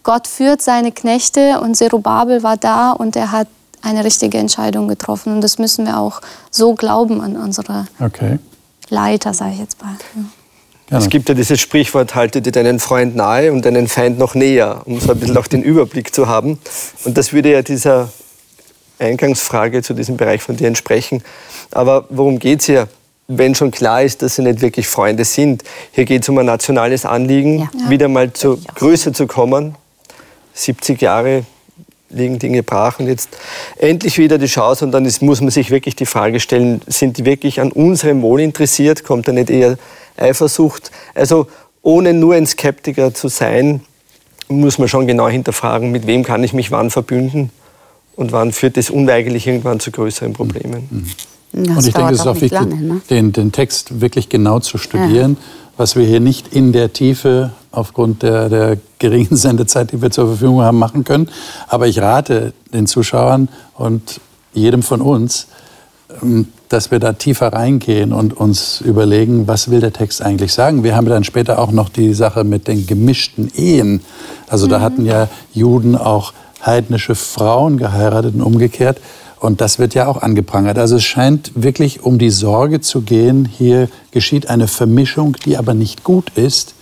[0.04, 3.47] Gott führt seine Knechte und Zerubabel war da und er hat
[3.82, 5.34] eine richtige Entscheidung getroffen.
[5.34, 6.21] Und das müssen wir auch
[6.52, 8.39] so glauben an unsere okay.
[8.89, 9.95] Leiter, sage ich jetzt mal.
[10.89, 10.97] Ja.
[11.00, 14.82] Es gibt ja dieses Sprichwort, halte dir deinen Freund nahe und deinen Feind noch näher,
[14.86, 16.60] um so ein bisschen auch den Überblick zu haben.
[17.04, 18.10] Und das würde ja dieser
[19.00, 21.23] Eingangsfrage zu diesem Bereich von dir entsprechen.
[21.71, 22.88] Aber worum geht es hier?
[23.28, 25.63] Wenn schon klar ist, dass sie nicht wirklich Freunde sind.
[25.91, 27.89] Hier geht es um ein nationales Anliegen, ja.
[27.89, 29.76] wieder mal zur Größe zu kommen.
[30.54, 31.43] 70 Jahre
[32.10, 33.30] liegen Dinge brach und jetzt
[33.78, 37.17] endlich wieder die Chance und dann ist, muss man sich wirklich die Frage stellen, sind
[37.17, 39.04] die wirklich an unserem Wohl interessiert?
[39.04, 39.78] Kommt da nicht eher
[40.15, 40.91] Eifersucht?
[41.13, 41.48] Also
[41.82, 43.82] ohne nur ein Skeptiker zu sein,
[44.50, 47.50] muss man schon genau hinterfragen, mit wem kann ich mich wann verbünden
[48.15, 50.88] und wann führt es unweigerlich irgendwann zu größeren Problemen.
[50.89, 51.06] Mhm.
[51.65, 53.02] Das und ich denke, es ist auch wichtig, lange, ne?
[53.10, 55.66] den, den Text wirklich genau zu studieren, ja.
[55.78, 60.28] Was wir hier nicht in der Tiefe aufgrund der, der geringen Sendezeit, die wir zur
[60.28, 61.30] Verfügung haben, machen können.
[61.68, 64.20] Aber ich rate den Zuschauern und
[64.54, 65.48] jedem von uns,
[66.22, 70.84] ähm, dass wir da tiefer reingehen und uns überlegen, was will der Text eigentlich sagen.
[70.84, 74.02] Wir haben dann später auch noch die Sache mit den gemischten Ehen.
[74.50, 74.72] Also mhm.
[74.72, 76.34] da hatten ja Juden auch
[76.66, 79.00] heidnische Frauen geheiratet und umgekehrt.
[79.39, 80.78] Und das wird ja auch angeprangert.
[80.78, 85.73] Also es scheint wirklich um die Sorge zu gehen, hier geschieht eine Vermischung, die aber
[85.73, 86.73] nicht gut ist,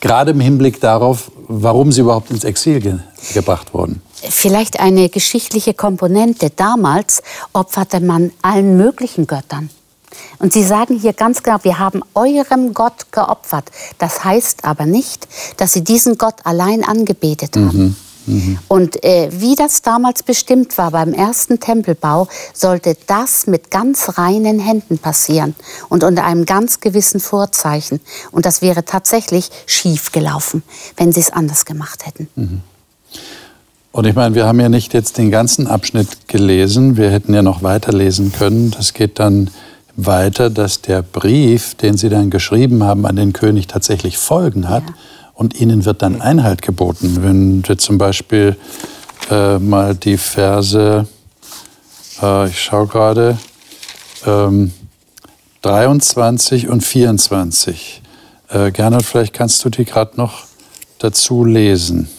[0.00, 2.98] gerade im Hinblick darauf, warum sie überhaupt ins Exil ge
[3.34, 4.00] gebracht wurden.
[4.14, 6.50] Vielleicht eine geschichtliche Komponente.
[6.50, 9.70] Damals opferte man allen möglichen Göttern.
[10.38, 13.70] Und Sie sagen hier ganz genau, wir haben eurem Gott geopfert.
[13.98, 17.78] Das heißt aber nicht, dass Sie diesen Gott allein angebetet haben.
[17.78, 17.96] Mhm.
[18.26, 18.58] Mhm.
[18.68, 24.58] Und äh, wie das damals bestimmt war beim ersten Tempelbau, sollte das mit ganz reinen
[24.58, 25.54] Händen passieren
[25.88, 28.00] und unter einem ganz gewissen Vorzeichen.
[28.30, 30.62] Und das wäre tatsächlich schief gelaufen,
[30.96, 32.28] wenn sie es anders gemacht hätten.
[32.36, 32.60] Mhm.
[33.92, 37.42] Und ich meine, wir haben ja nicht jetzt den ganzen Abschnitt gelesen, wir hätten ja
[37.42, 38.70] noch weiterlesen können.
[38.70, 39.50] Das geht dann
[39.96, 44.84] weiter, dass der Brief, den Sie dann geschrieben haben, an den König tatsächlich Folgen hat.
[44.86, 44.94] Ja
[45.40, 47.20] und ihnen wird dann Einhalt geboten.
[47.22, 48.56] Wenn wir zum Beispiel
[49.30, 51.06] äh, mal die Verse,
[52.20, 53.38] äh, ich schaue gerade,
[54.26, 54.70] ähm,
[55.62, 58.02] 23 und 24.
[58.50, 60.44] Äh, Gernot, vielleicht kannst du die gerade noch
[60.98, 62.10] dazu lesen.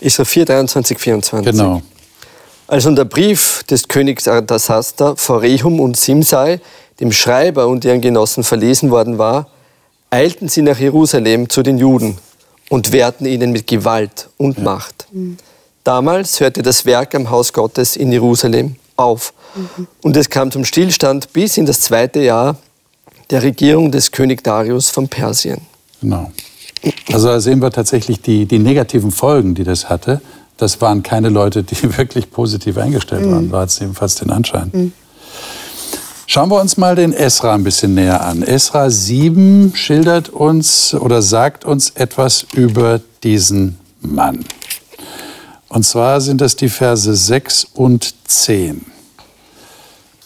[0.00, 1.52] Er 4, 23, 24.
[1.52, 1.80] Genau.
[2.66, 6.60] Als nun der Brief des Königs Artasasta vor Rehum und Simsai,
[6.98, 9.46] dem Schreiber und ihren Genossen verlesen worden war,
[10.10, 12.18] eilten sie nach Jerusalem zu den Juden
[12.68, 14.64] und wehrten ihnen mit Gewalt und ja.
[14.64, 15.06] Macht.
[15.12, 15.36] Mhm.
[15.84, 19.32] Damals hörte das Werk am Haus Gottes in Jerusalem auf.
[19.54, 19.86] Mhm.
[20.02, 22.56] Und es kam zum Stillstand bis in das zweite Jahr
[23.30, 25.62] der Regierung des König Darius von Persien.
[26.00, 26.30] Genau.
[27.12, 30.20] Also da sehen wir tatsächlich die, die negativen Folgen, die das hatte.
[30.56, 33.32] Das waren keine Leute, die wirklich positiv eingestellt mhm.
[33.32, 34.92] waren, war es jedenfalls den Anschein.
[36.30, 38.42] Schauen wir uns mal den Esra ein bisschen näher an.
[38.42, 44.44] Esra 7 schildert uns oder sagt uns etwas über diesen Mann.
[45.70, 48.84] Und zwar sind das die Verse 6 und 10.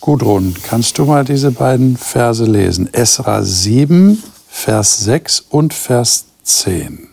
[0.00, 2.92] Gudrun, kannst du mal diese beiden Verse lesen?
[2.92, 7.11] Esra 7, Vers 6 und Vers 10.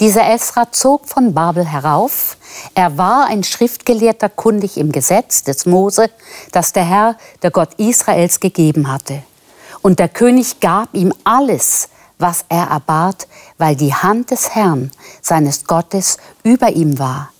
[0.00, 2.38] Dieser Esra zog von Babel herauf.
[2.74, 6.08] Er war ein Schriftgelehrter kundig im Gesetz des Mose,
[6.52, 9.22] das der Herr, der Gott Israels, gegeben hatte.
[9.82, 15.66] Und der König gab ihm alles, was er erbat, weil die Hand des Herrn, seines
[15.66, 17.30] Gottes, über ihm war.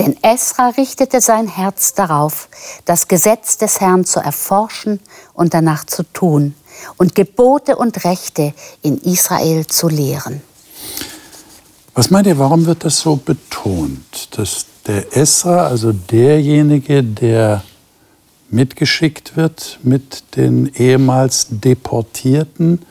[0.00, 2.48] Denn Esra richtete sein Herz darauf,
[2.86, 4.98] das Gesetz des Herrn zu erforschen
[5.32, 6.56] und danach zu tun
[6.96, 8.52] und Gebote und Rechte
[8.82, 10.42] in Israel zu lehren.
[11.94, 17.62] Was meint ihr, warum wird das so betont, dass der Esra, also derjenige, der
[18.50, 22.82] mitgeschickt wird mit den ehemals Deportierten,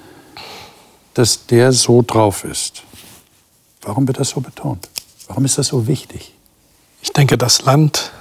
[1.14, 2.84] dass der so drauf ist?
[3.82, 4.88] Warum wird das so betont?
[5.28, 6.34] Warum ist das so wichtig?
[7.02, 8.14] Ich denke, das Land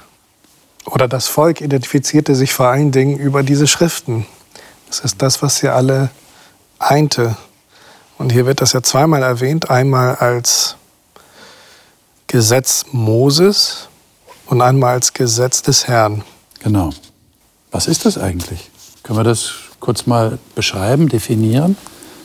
[0.85, 4.25] oder das Volk identifizierte sich vor allen Dingen über diese Schriften.
[4.87, 6.09] Das ist das, was sie alle
[6.77, 7.37] einte.
[8.17, 9.69] Und hier wird das ja zweimal erwähnt.
[9.69, 10.75] Einmal als
[12.27, 13.89] Gesetz Moses
[14.47, 16.23] und einmal als Gesetz des Herrn.
[16.59, 16.91] Genau.
[17.71, 18.71] Was ist das eigentlich?
[19.03, 21.75] Können wir das kurz mal beschreiben, definieren?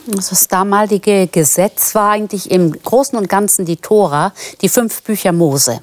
[0.07, 5.81] Das damalige Gesetz war eigentlich im Großen und Ganzen die Tora, die fünf Bücher Mose.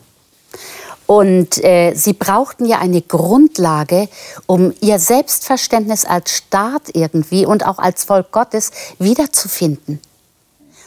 [1.06, 4.08] Und äh, sie brauchten ja eine Grundlage,
[4.46, 10.00] um ihr Selbstverständnis als Staat irgendwie und auch als Volk Gottes wiederzufinden.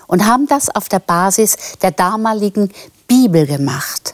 [0.07, 2.71] Und haben das auf der Basis der damaligen
[3.07, 4.13] Bibel gemacht.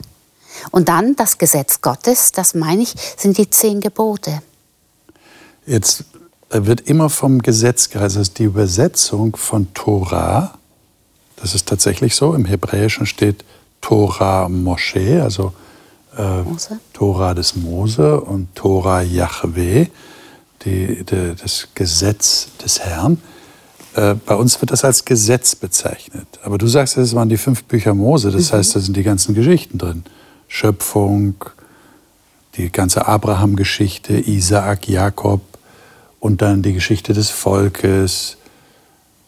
[0.70, 4.42] Und dann das Gesetz Gottes, das meine ich, sind die zehn Gebote.
[5.66, 6.04] Jetzt
[6.50, 8.16] wird immer vom Gesetz geredet.
[8.16, 10.56] Also die Übersetzung von Torah,
[11.36, 13.44] das ist tatsächlich so, im Hebräischen steht
[13.80, 15.52] Torah Moshe, also
[16.16, 16.44] äh,
[16.92, 19.86] Tora des Mose und Tora Yahweh,
[20.64, 23.20] die, die, das Gesetz des Herrn.
[23.94, 26.26] Äh, bei uns wird das als Gesetz bezeichnet.
[26.42, 28.56] Aber du sagst, es waren die fünf Bücher Mose, das mhm.
[28.56, 30.04] heißt, da sind die ganzen Geschichten drin.
[30.48, 31.34] Schöpfung,
[32.56, 35.40] die ganze Abraham-Geschichte, Isaak, Jakob
[36.20, 38.36] und dann die Geschichte des Volkes.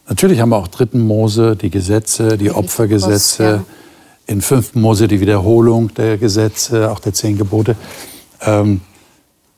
[0.08, 3.64] Natürlich haben wir auch dritten Mose, die Gesetze, die Opfergesetze
[4.28, 4.74] in 5.
[4.74, 7.74] Mose die Wiederholung der Gesetze, auch der zehn Gebote.
[8.42, 8.82] Ähm,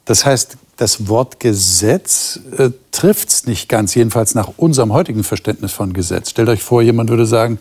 [0.06, 5.72] das heißt, das Wort Gesetz äh, trifft es nicht ganz, jedenfalls nach unserem heutigen Verständnis
[5.72, 6.30] von Gesetz.
[6.30, 7.58] Stellt euch vor, jemand würde sagen,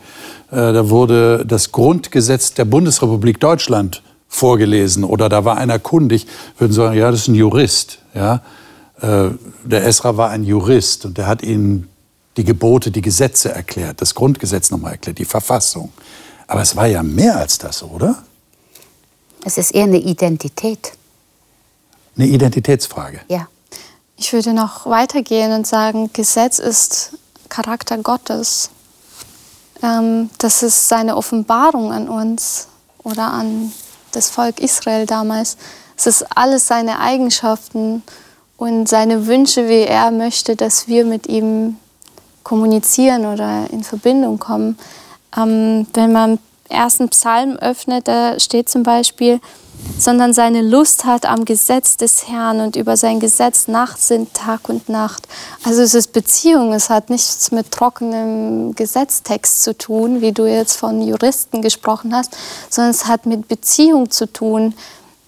[0.52, 6.28] äh, da wurde das Grundgesetz der Bundesrepublik Deutschland vorgelesen oder da war einer kundig,
[6.60, 8.00] würden sagen, ja, das ist ein Jurist.
[8.13, 8.43] Ja?
[9.02, 9.32] Äh,
[9.65, 11.89] der Esra war ein Jurist und der hat ihnen
[12.38, 15.91] die Gebote, die Gesetze erklärt, das Grundgesetz nochmal erklärt, die Verfassung.
[16.50, 18.24] Aber es war ja mehr als das, oder?
[19.46, 20.94] Es ist eher eine Identität.
[22.18, 23.22] Eine Identitätsfrage.
[23.28, 23.48] Ja.
[24.18, 27.14] Ich würde noch weitergehen und sagen, Gesetz ist
[27.50, 28.72] Charakter Gottes.
[29.84, 32.68] Ähm, das ist seine Offenbarung an uns
[33.04, 33.72] oder an
[34.12, 35.56] das Volk Israel damals.
[35.98, 38.02] Es ist alles seine Eigenschaften
[38.58, 41.78] und seine Wünsche, wie er möchte, dass wir mit ihm
[42.44, 44.80] kommunizieren oder in Verbindung kommen.
[45.38, 46.39] Ähm, wenn man
[46.70, 49.39] ersten Psalm öffnet, da steht zum Beispiel,
[49.98, 54.70] sondern seine Lust hat am Gesetz des Herrn und über sein Gesetz Nacht sind Tag
[54.70, 55.28] und Nacht.
[55.63, 60.76] Also es ist Beziehung, es hat nichts mit trockenem Gesetztext zu tun, wie du jetzt
[60.76, 62.36] von Juristen gesprochen hast,
[62.70, 64.74] sondern es hat mit Beziehung zu tun.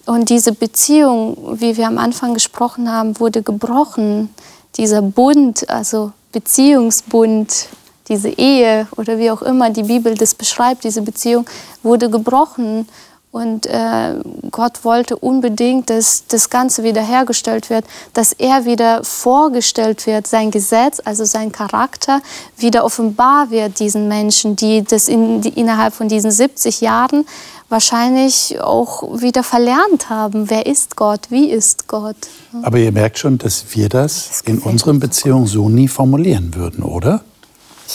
[0.04, 4.34] Und diese Beziehung, wie wir am Anfang gesprochen haben, wurde gebrochen.
[4.76, 7.68] Dieser Bund, also Beziehungsbund,
[8.12, 11.46] diese Ehe oder wie auch immer die Bibel das beschreibt, diese Beziehung
[11.82, 12.86] wurde gebrochen.
[13.30, 14.16] Und äh,
[14.50, 21.00] Gott wollte unbedingt, dass das Ganze wiederhergestellt wird, dass er wieder vorgestellt wird, sein Gesetz,
[21.02, 22.20] also sein Charakter,
[22.58, 27.24] wieder offenbar wird diesen Menschen, die das in, die innerhalb von diesen 70 Jahren
[27.70, 30.50] wahrscheinlich auch wieder verlernt haben.
[30.50, 31.30] Wer ist Gott?
[31.30, 32.16] Wie ist Gott?
[32.60, 37.24] Aber ihr merkt schon, dass wir das in unseren Beziehungen so nie formulieren würden, oder?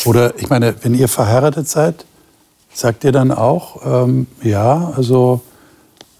[0.06, 2.06] Oder ich meine, wenn ihr verheiratet seid,
[2.74, 5.42] sagt ihr dann auch, ähm, ja, also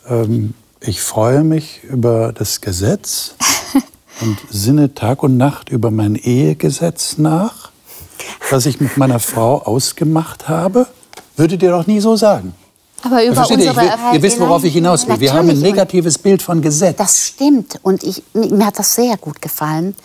[0.10, 3.36] ähm, ich freue mich über das Gesetz
[4.22, 7.72] und sinne Tag und Nacht über mein Ehegesetz nach,
[8.50, 10.88] was ich mit meiner Frau ausgemacht habe?
[11.36, 12.56] Würdet ihr doch nie so sagen.
[13.04, 13.70] Aber über Versteht ihr?
[13.70, 15.20] unsere Ich will, ihr wisst, worauf ich hinaus will.
[15.20, 16.98] Wir haben ein negatives Bild von Gesetz.
[16.98, 19.96] Das stimmt und ich, mir hat das sehr gut gefallen,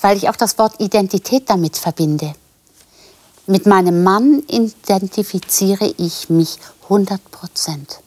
[0.00, 2.32] weil ich auch das Wort Identität damit verbinde.
[3.50, 8.00] Mit meinem Mann identifiziere ich mich 100 Prozent.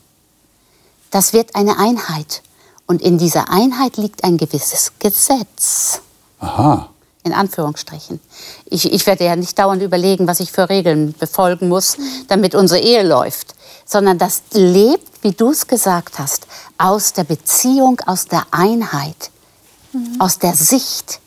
[1.10, 2.44] Das wird eine Einheit
[2.86, 6.02] und in dieser Einheit liegt ein gewisses Gesetz.
[6.42, 6.92] Aha.
[7.24, 8.20] In Anführungsstrichen.
[8.66, 12.80] Ich, ich werde ja nicht dauernd überlegen, was ich für Regeln befolgen muss, damit unsere
[12.80, 16.46] Ehe läuft, sondern das lebt, wie du es gesagt hast,
[16.78, 19.32] aus der Beziehung, aus der Einheit,
[20.20, 21.20] aus der Sicht.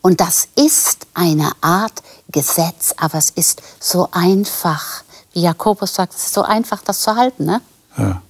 [0.00, 5.04] Und das ist eine Art Gesetz, aber es ist so einfach.
[5.32, 7.44] Wie Jakobus sagt, es ist so einfach, das zu halten.
[7.44, 7.60] Ne?
[7.96, 8.22] Ja.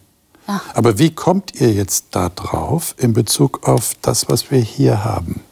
[0.51, 0.61] Ja.
[0.75, 5.43] Aber wie kommt ihr jetzt da drauf in Bezug auf das, was wir hier haben?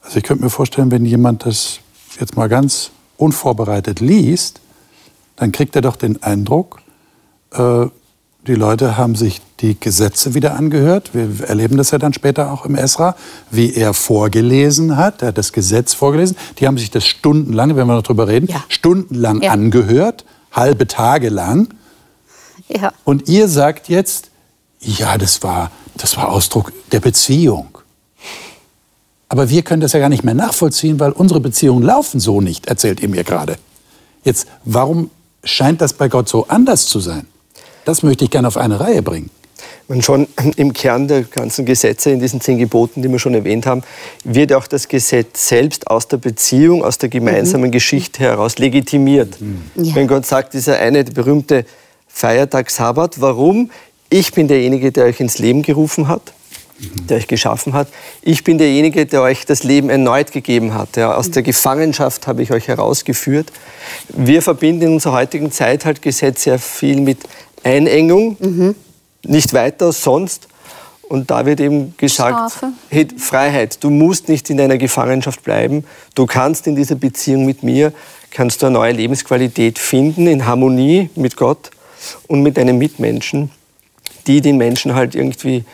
[0.00, 1.80] Also ich könnte mir vorstellen, wenn jemand das
[2.18, 4.60] jetzt mal ganz unvorbereitet liest,
[5.36, 6.80] dann kriegt er doch den Eindruck,
[7.52, 7.86] äh,
[8.50, 11.10] die Leute haben sich die Gesetze wieder angehört.
[11.14, 13.14] Wir erleben das ja dann später auch im Esra,
[13.50, 15.22] wie er vorgelesen hat.
[15.22, 16.36] Er hat das Gesetz vorgelesen.
[16.58, 18.64] Die haben sich das stundenlang, wenn wir noch drüber reden, Ja.
[18.68, 19.52] stundenlang Ja.
[19.52, 21.68] angehört, halbe Tage lang.
[22.68, 22.92] Ja.
[23.04, 24.30] Und ihr sagt jetzt,
[24.80, 27.78] ja, das war, das war Ausdruck der Beziehung.
[29.28, 32.66] Aber wir können das ja gar nicht mehr nachvollziehen, weil unsere Beziehungen laufen so nicht,
[32.66, 33.56] erzählt ihr mir gerade.
[34.24, 35.08] Jetzt, warum
[35.44, 37.26] scheint das bei Gott so anders zu sein?
[37.90, 39.30] Das möchte ich gerne auf eine Reihe bringen.
[39.88, 43.66] Und schon im Kern der ganzen Gesetze, in diesen zehn Geboten, die wir schon erwähnt
[43.66, 43.82] haben,
[44.22, 49.38] wird auch das Gesetz selbst aus der Beziehung, aus der gemeinsamen Geschichte heraus legitimiert.
[49.74, 49.96] Ja.
[49.96, 51.64] Wenn Gott sagt, dieser eine berühmte
[52.06, 53.72] Feiertag Sabbat, warum?
[54.08, 56.32] Ich bin derjenige, der euch ins Leben gerufen hat,
[57.08, 57.88] der euch geschaffen hat.
[58.22, 60.96] Ich bin derjenige, der euch das Leben erneut gegeben hat.
[60.96, 63.52] Ja, aus der Gefangenschaft habe ich euch herausgeführt.
[64.08, 67.18] Wir verbinden in unserer heutigen Zeit halt Gesetz sehr viel mit
[67.62, 68.74] Einengung,
[69.24, 70.48] nicht weiter, sonst.
[71.02, 75.84] Und da wird eben gesagt, hey, Freiheit, du musst nicht in deiner Gefangenschaft bleiben.
[76.14, 77.92] Du kannst in dieser Beziehung mit mir,
[78.30, 81.70] kannst du eine neue Lebensqualität finden, in Harmonie mit Gott
[82.28, 83.50] und mit deinen Mitmenschen,
[84.28, 85.64] die den Menschen halt irgendwie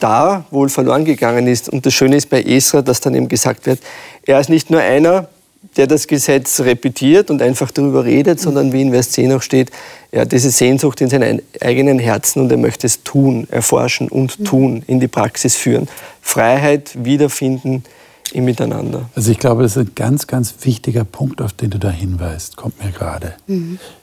[0.00, 1.68] da wohl verloren gegangen ist.
[1.68, 3.78] Und das Schöne ist bei Esra, dass dann eben gesagt wird,
[4.24, 5.28] er ist nicht nur einer,
[5.76, 9.70] der das Gesetz repetiert und einfach darüber redet, sondern wie in Vers 10 auch steht,
[10.10, 14.44] er hat diese Sehnsucht in seinem eigenen Herzen und er möchte es tun, erforschen und
[14.44, 15.88] tun, in die Praxis führen.
[16.22, 17.84] Freiheit wiederfinden
[18.32, 19.10] im Miteinander.
[19.14, 22.56] Also ich glaube, das ist ein ganz, ganz wichtiger Punkt, auf den du da hinweist,
[22.56, 23.34] kommt mir gerade.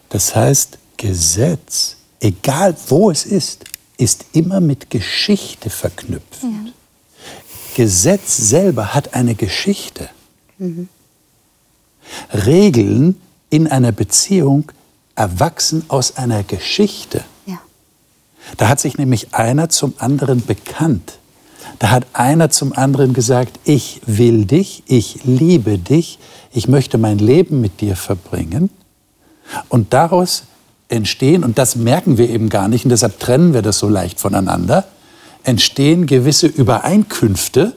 [0.09, 3.65] Das heißt, Gesetz, egal wo es ist,
[3.97, 6.41] ist immer mit Geschichte verknüpft.
[7.75, 10.09] Gesetz selber hat eine Geschichte.
[12.33, 14.71] Regeln in einer Beziehung
[15.15, 17.23] erwachsen aus einer Geschichte.
[17.45, 17.59] Ja.
[18.57, 21.19] Da hat sich nämlich einer zum anderen bekannt.
[21.79, 26.19] Da hat einer zum anderen gesagt, ich will dich, ich liebe dich,
[26.51, 28.69] ich möchte mein Leben mit dir verbringen.
[29.69, 30.43] Und daraus
[30.89, 34.19] entstehen, und das merken wir eben gar nicht, und deshalb trennen wir das so leicht
[34.19, 34.85] voneinander,
[35.43, 37.75] entstehen gewisse Übereinkünfte.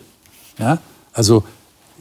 [0.58, 0.78] Ja?
[1.12, 1.44] Also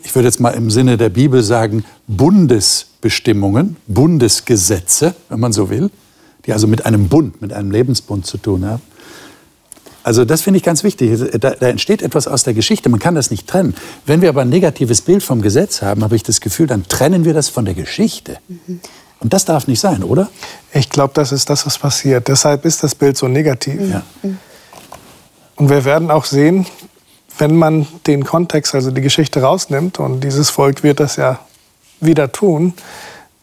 [0.05, 5.89] ich würde jetzt mal im Sinne der Bibel sagen, Bundesbestimmungen, Bundesgesetze, wenn man so will,
[6.45, 8.83] die also mit einem Bund, mit einem Lebensbund zu tun haben.
[10.03, 11.19] Also das finde ich ganz wichtig.
[11.39, 12.89] Da, da, entsteht etwas aus der Geschichte.
[12.89, 13.73] Man kann das nicht trennen.
[14.05, 17.25] Wenn wir aber ein negatives Bild vom Gesetz haben, habe ich das Gefühl, dann trennen
[17.25, 18.37] wir das von der Geschichte.
[18.47, 18.81] Mhm.
[19.21, 20.29] Und das darf nicht sein, oder?
[20.71, 22.27] Ich glaube, das ist das, was passiert.
[22.27, 23.81] Deshalb ist das Bild so negativ.
[23.89, 24.03] Ja.
[25.55, 26.67] Und wir werden auch sehen,
[27.37, 31.39] wenn man den Kontext, also die Geschichte rausnimmt, und dieses Volk wird das ja
[31.99, 32.73] wieder tun,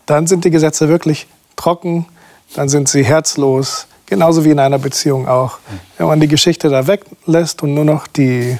[0.07, 1.27] dann sind die Gesetze wirklich
[1.57, 2.07] trocken,
[2.55, 5.59] dann sind sie herzlos, genauso wie in einer Beziehung auch.
[5.97, 8.59] Wenn man die Geschichte da weglässt und nur noch die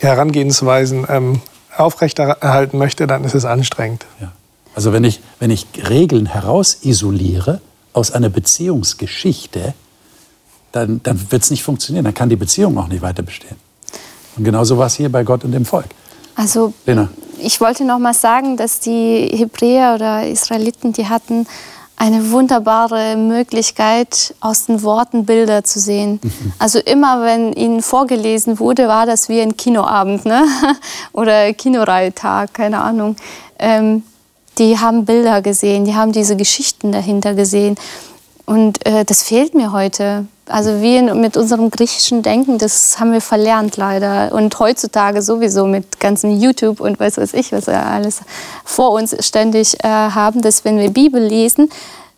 [0.00, 1.40] Herangehensweisen ähm,
[1.76, 4.06] aufrechterhalten möchte, dann ist es anstrengend.
[4.20, 4.32] Ja.
[4.74, 7.60] Also wenn ich, wenn ich Regeln herausisoliere
[7.92, 9.74] aus einer Beziehungsgeschichte,
[10.72, 12.04] dann, dann wird es nicht funktionieren.
[12.04, 13.56] Dann kann die Beziehung auch nicht weiter bestehen.
[14.36, 15.86] Und genauso war es hier bei Gott und dem Volk.
[16.34, 17.08] Also Lena.
[17.38, 21.46] ich wollte noch mal sagen, dass die Hebräer oder Israeliten, die hatten
[21.96, 26.20] eine wunderbare Möglichkeit, aus den Worten Bilder zu sehen.
[26.22, 26.52] Mhm.
[26.58, 30.44] Also immer, wenn ihnen vorgelesen wurde, war das wie ein Kinoabend ne?
[31.12, 33.16] oder Kinoreihetag, keine Ahnung.
[33.58, 34.02] Ähm,
[34.58, 37.76] die haben Bilder gesehen, die haben diese Geschichten dahinter gesehen.
[38.44, 40.26] Und äh, das fehlt mir heute.
[40.46, 44.32] Also wir mit unserem griechischen Denken, das haben wir verlernt leider.
[44.32, 48.20] Und heutzutage sowieso mit ganzen YouTube und weiß was ich, was wir alles
[48.64, 51.70] vor uns ständig äh, haben, dass wenn wir Bibel lesen,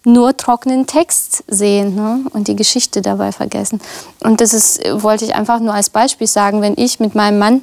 [0.04, 2.24] nur trockenen Text sehen ne?
[2.32, 3.80] und die Geschichte dabei vergessen.
[4.22, 7.62] Und das ist, wollte ich einfach nur als Beispiel sagen, wenn ich mit meinem Mann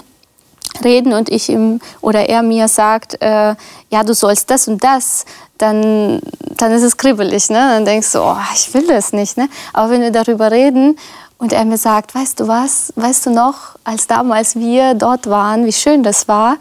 [0.83, 3.55] reden und ich ihm oder er mir sagt, äh,
[3.89, 5.25] ja, du sollst das und das,
[5.63, 6.19] dann,
[6.57, 7.49] dann ist es kribbelig.
[7.49, 7.57] Ne?
[7.57, 9.37] Dann denkst du, oh, ich will das nicht.
[9.37, 9.47] Ne?
[9.71, 10.97] Aber wenn wir darüber reden
[11.37, 15.65] und er mir sagt, weißt du was, weißt du noch, als damals wir dort waren,
[15.65, 16.57] wie schön das war,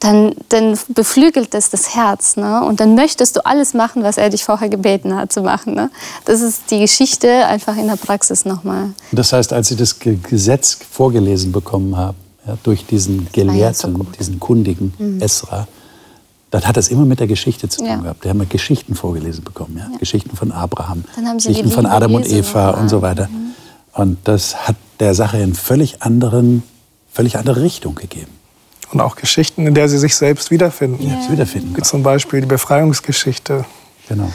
[0.00, 2.36] dann, dann beflügelt das das Herz.
[2.36, 2.62] Ne?
[2.64, 5.74] Und dann möchtest du alles machen, was er dich vorher gebeten hat zu machen.
[5.74, 5.90] Ne?
[6.24, 8.90] Das ist die Geschichte einfach in der Praxis nochmal.
[9.12, 14.06] Das heißt, als Sie das Gesetz vorgelesen bekommen haben, ja, durch diesen Gelehrten, ja so
[14.18, 15.22] diesen kundigen mhm.
[15.22, 15.66] Esra,
[16.54, 17.96] dann hat das immer mit der Geschichte zu tun ja.
[17.96, 18.24] gehabt.
[18.24, 19.98] Die haben Geschichten vorgelesen bekommen, ja?
[19.98, 21.02] Geschichten von Abraham,
[21.34, 23.26] Geschichten von Adam und Eva und so weiter.
[23.26, 23.54] Mhm.
[23.92, 26.62] Und das hat der Sache in völlig anderen,
[27.12, 28.30] völlig andere Richtung gegeben.
[28.92, 31.04] Und auch Geschichten, in der sie sich selbst wiederfinden.
[31.04, 31.28] Ja.
[31.28, 31.76] wiederfinden.
[31.76, 33.64] Wie zum Beispiel die Befreiungsgeschichte,
[34.08, 34.30] genau.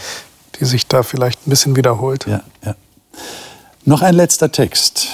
[0.59, 2.25] die sich da vielleicht ein bisschen wiederholt.
[2.27, 2.75] Ja, ja.
[3.85, 5.07] Noch ein letzter Text.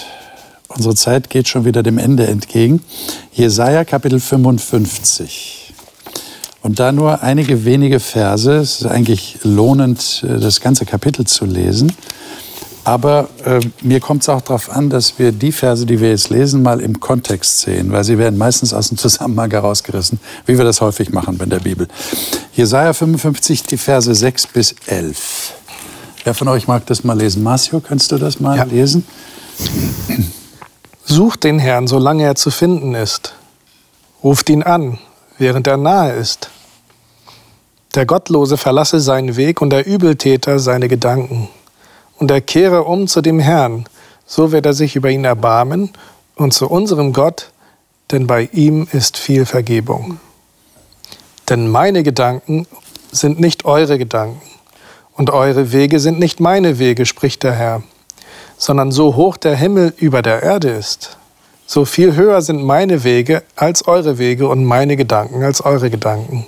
[0.69, 2.83] Unsere Zeit geht schon wieder dem Ende entgegen.
[3.31, 5.64] Jesaja Kapitel 55.
[6.65, 8.51] Und da nur einige wenige Verse.
[8.51, 11.93] Es ist eigentlich lohnend, äh, das ganze Kapitel zu lesen.
[12.83, 16.31] Aber äh, mir kommt es auch darauf an, dass wir die Verse, die wir jetzt
[16.31, 20.65] lesen, mal im Kontext sehen, weil sie werden meistens aus dem Zusammenhang herausgerissen, wie wir
[20.65, 21.87] das häufig machen bei der Bibel.
[22.55, 25.53] Jesaja 55, die Verse 6 bis 11.
[26.23, 27.43] Wer von euch mag das mal lesen?
[27.43, 28.63] Marcio, kannst du das mal ja.
[28.63, 29.05] lesen?
[31.03, 33.35] Sucht den Herrn, solange er zu finden ist.
[34.23, 34.97] Ruft ihn an,
[35.37, 36.49] während er nahe ist.
[37.95, 41.47] Der Gottlose verlasse seinen Weg und der Übeltäter seine Gedanken.
[42.19, 43.85] Und er kehre um zu dem Herrn,
[44.25, 45.91] so wird er sich über ihn erbarmen
[46.35, 47.51] und zu unserem Gott,
[48.11, 50.19] denn bei ihm ist viel Vergebung.
[51.49, 52.67] Denn meine Gedanken
[53.11, 54.41] sind nicht eure Gedanken
[55.15, 57.83] und eure Wege sind nicht meine Wege, spricht der Herr
[58.57, 61.17] sondern so hoch der Himmel über der Erde ist,
[61.65, 66.45] so viel höher sind meine Wege als eure Wege und meine Gedanken als eure Gedanken.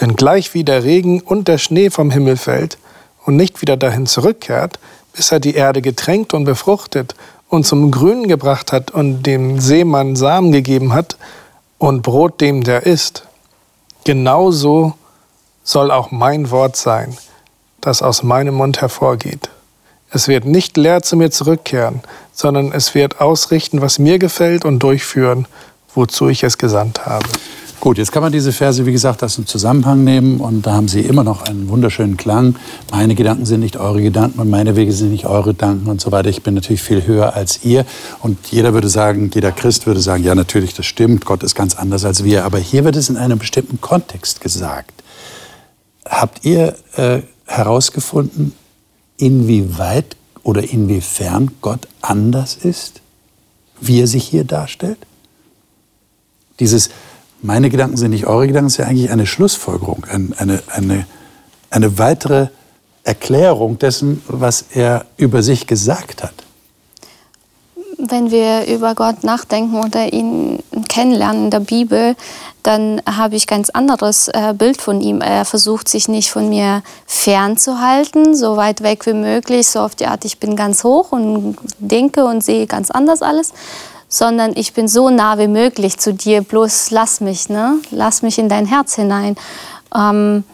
[0.00, 2.78] Denn gleich wie der Regen und der Schnee vom Himmel fällt
[3.24, 4.78] und nicht wieder dahin zurückkehrt,
[5.12, 7.14] bis er die Erde getränkt und befruchtet
[7.48, 11.16] und zum Grünen gebracht hat und dem Seemann Samen gegeben hat
[11.78, 13.26] und Brot dem, der isst,
[14.04, 14.94] genauso
[15.62, 17.16] soll auch mein Wort sein,
[17.80, 19.50] das aus meinem Mund hervorgeht.
[20.10, 22.00] Es wird nicht leer zu mir zurückkehren,
[22.32, 25.46] sondern es wird ausrichten, was mir gefällt und durchführen,
[25.94, 27.26] wozu ich es gesandt habe.
[27.84, 30.88] Gut, jetzt kann man diese Verse, wie gesagt, aus dem Zusammenhang nehmen und da haben
[30.88, 32.56] sie immer noch einen wunderschönen Klang.
[32.90, 36.10] Meine Gedanken sind nicht eure Gedanken und meine Wege sind nicht eure Gedanken und so
[36.10, 36.30] weiter.
[36.30, 37.84] Ich bin natürlich viel höher als ihr
[38.22, 41.74] und jeder würde sagen, jeder Christ würde sagen, ja natürlich, das stimmt, Gott ist ganz
[41.74, 42.46] anders als wir.
[42.46, 45.02] Aber hier wird es in einem bestimmten Kontext gesagt.
[46.06, 48.54] Habt ihr äh, herausgefunden,
[49.18, 53.02] inwieweit oder inwiefern Gott anders ist,
[53.78, 55.00] wie er sich hier darstellt?
[56.60, 56.88] Dieses
[57.44, 61.06] meine Gedanken sind nicht eure Gedanken, ist ja eigentlich eine Schlussfolgerung, eine, eine,
[61.70, 62.48] eine weitere
[63.04, 66.32] Erklärung dessen, was er über sich gesagt hat.
[67.98, 72.16] Wenn wir über Gott nachdenken oder ihn kennenlernen in der Bibel,
[72.62, 75.20] dann habe ich ganz anderes äh, Bild von ihm.
[75.20, 80.06] Er versucht sich nicht von mir fernzuhalten, so weit weg wie möglich, so auf die
[80.06, 83.52] Art, ich bin ganz hoch und denke und sehe ganz anders alles,
[84.14, 87.78] sondern ich bin so nah wie möglich zu dir, bloß lass mich, ne?
[87.90, 89.34] lass mich in dein Herz hinein.
[89.92, 90.44] Ähm,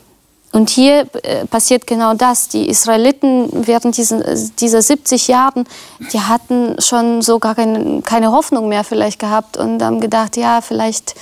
[0.52, 2.48] und hier äh, passiert genau das.
[2.48, 4.24] Die Israeliten während diesen,
[4.58, 5.64] dieser 70 Jahren,
[6.12, 10.62] die hatten schon so gar keine, keine Hoffnung mehr vielleicht gehabt und haben gedacht, ja,
[10.62, 11.14] vielleicht,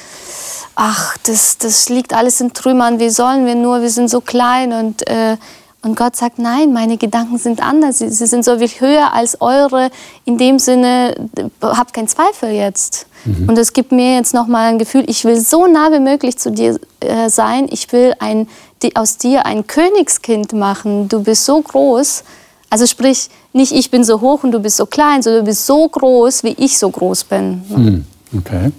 [0.76, 4.72] ach, das, das liegt alles in Trümmern, wie sollen wir nur, wir sind so klein
[4.72, 5.36] und äh,
[5.82, 9.40] und Gott sagt, nein, meine Gedanken sind anders, sie, sie sind so viel höher als
[9.40, 9.90] eure.
[10.24, 11.14] In dem Sinne,
[11.62, 13.06] habt keinen Zweifel jetzt.
[13.24, 13.48] Mhm.
[13.48, 16.50] Und es gibt mir jetzt nochmal ein Gefühl, ich will so nah wie möglich zu
[16.50, 17.68] dir äh, sein.
[17.70, 18.48] Ich will ein,
[18.82, 21.08] die, aus dir ein Königskind machen.
[21.08, 22.24] Du bist so groß.
[22.70, 25.64] Also sprich, nicht ich bin so hoch und du bist so klein, sondern du bist
[25.64, 27.62] so groß, wie ich so groß bin.
[27.68, 28.04] Mhm.
[28.36, 28.72] Okay.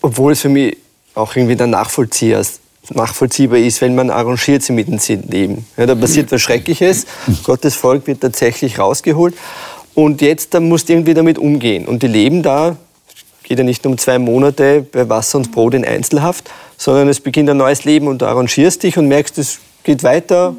[0.00, 0.76] Obwohl es für mich
[1.14, 5.66] auch irgendwie der Nachvollzieher ist nachvollziehbar ist, wenn man arrangiert sie mit dem Leben.
[5.76, 7.06] Ja, da passiert was Schreckliches,
[7.44, 9.34] Gottes Volk wird tatsächlich rausgeholt
[9.94, 11.86] und jetzt da musst du irgendwie damit umgehen.
[11.86, 12.76] Und die leben da,
[13.42, 17.50] geht ja nicht um zwei Monate bei Wasser und Brot in Einzelhaft, sondern es beginnt
[17.50, 20.54] ein neues Leben und du arrangierst dich und merkst, es geht weiter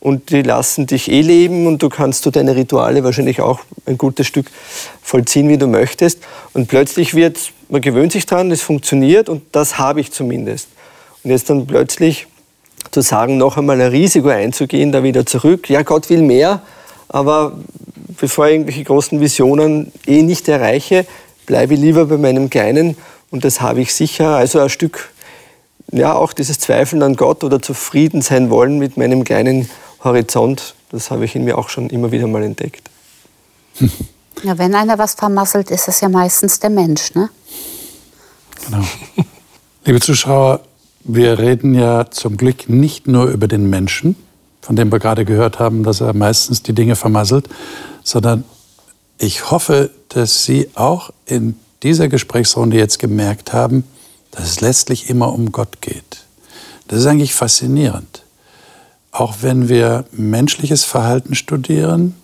[0.00, 3.96] und die lassen dich eh leben und du kannst du deine Rituale wahrscheinlich auch ein
[3.96, 4.50] gutes Stück
[5.00, 6.18] vollziehen, wie du möchtest.
[6.52, 7.38] Und plötzlich wird,
[7.70, 10.68] man gewöhnt sich dran, es funktioniert und das habe ich zumindest.
[11.24, 12.26] Und jetzt dann plötzlich
[12.90, 15.68] zu sagen, noch einmal ein Risiko einzugehen, da wieder zurück.
[15.68, 16.62] Ja, Gott will mehr,
[17.08, 17.58] aber
[18.20, 21.06] bevor ich irgendwelche großen Visionen eh nicht erreiche,
[21.46, 22.96] bleibe ich lieber bei meinem Kleinen
[23.30, 24.36] und das habe ich sicher.
[24.36, 25.12] Also ein Stück,
[25.90, 29.68] ja, auch dieses Zweifeln an Gott oder zufrieden sein wollen mit meinem kleinen
[30.02, 32.90] Horizont, das habe ich in mir auch schon immer wieder mal entdeckt.
[34.42, 37.30] Ja, wenn einer was vermasselt, ist es ja meistens der Mensch, ne?
[38.66, 38.84] Genau.
[39.84, 40.60] Liebe Zuschauer,
[41.04, 44.16] wir reden ja zum Glück nicht nur über den Menschen,
[44.62, 47.48] von dem wir gerade gehört haben, dass er meistens die Dinge vermasselt,
[48.02, 48.44] sondern
[49.18, 53.84] ich hoffe, dass Sie auch in dieser Gesprächsrunde jetzt gemerkt haben,
[54.30, 56.24] dass es letztlich immer um Gott geht.
[56.88, 58.22] Das ist eigentlich faszinierend.
[59.12, 62.16] Auch wenn wir menschliches Verhalten studieren,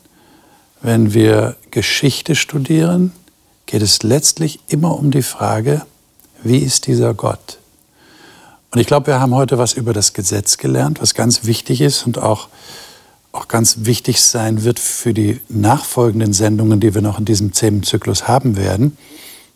[0.82, 3.12] wenn wir Geschichte studieren,
[3.66, 5.82] geht es letztlich immer um die Frage,
[6.42, 7.59] wie ist dieser Gott?
[8.72, 12.06] Und ich glaube, wir haben heute was über das Gesetz gelernt, was ganz wichtig ist
[12.06, 12.48] und auch,
[13.32, 18.28] auch ganz wichtig sein wird für die nachfolgenden Sendungen, die wir noch in diesem Themenzyklus
[18.28, 18.96] haben werden.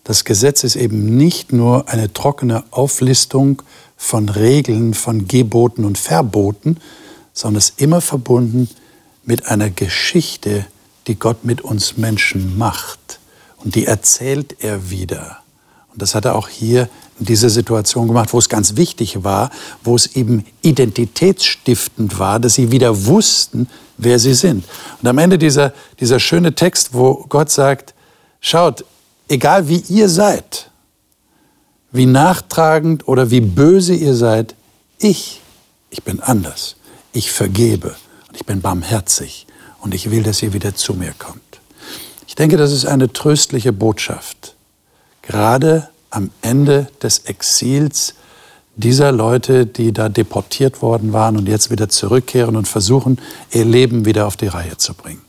[0.02, 3.62] Das Gesetz ist eben nicht nur eine trockene Auflistung
[3.96, 6.78] von Regeln, von Geboten und Verboten,
[7.32, 8.68] sondern es ist immer verbunden
[9.24, 10.66] mit einer Geschichte,
[11.06, 13.20] die Gott mit uns Menschen macht.
[13.58, 15.38] Und die erzählt er wieder.
[15.92, 16.88] Und das hat er auch hier
[17.18, 19.50] in dieser Situation gemacht, wo es ganz wichtig war,
[19.82, 24.64] wo es eben identitätsstiftend war, dass sie wieder wussten, wer sie sind.
[25.00, 27.94] Und am Ende dieser, dieser schöne Text, wo Gott sagt,
[28.40, 28.84] schaut,
[29.28, 30.70] egal wie ihr seid,
[31.92, 34.54] wie nachtragend oder wie böse ihr seid,
[34.98, 35.40] ich,
[35.90, 36.76] ich bin anders.
[37.12, 37.94] Ich vergebe
[38.28, 39.46] und ich bin barmherzig
[39.80, 41.40] und ich will, dass ihr wieder zu mir kommt.
[42.26, 44.56] Ich denke, das ist eine tröstliche Botschaft,
[45.22, 48.14] gerade am Ende des Exils
[48.76, 53.18] dieser Leute, die da deportiert worden waren und jetzt wieder zurückkehren und versuchen,
[53.52, 55.20] ihr Leben wieder auf die Reihe zu bringen.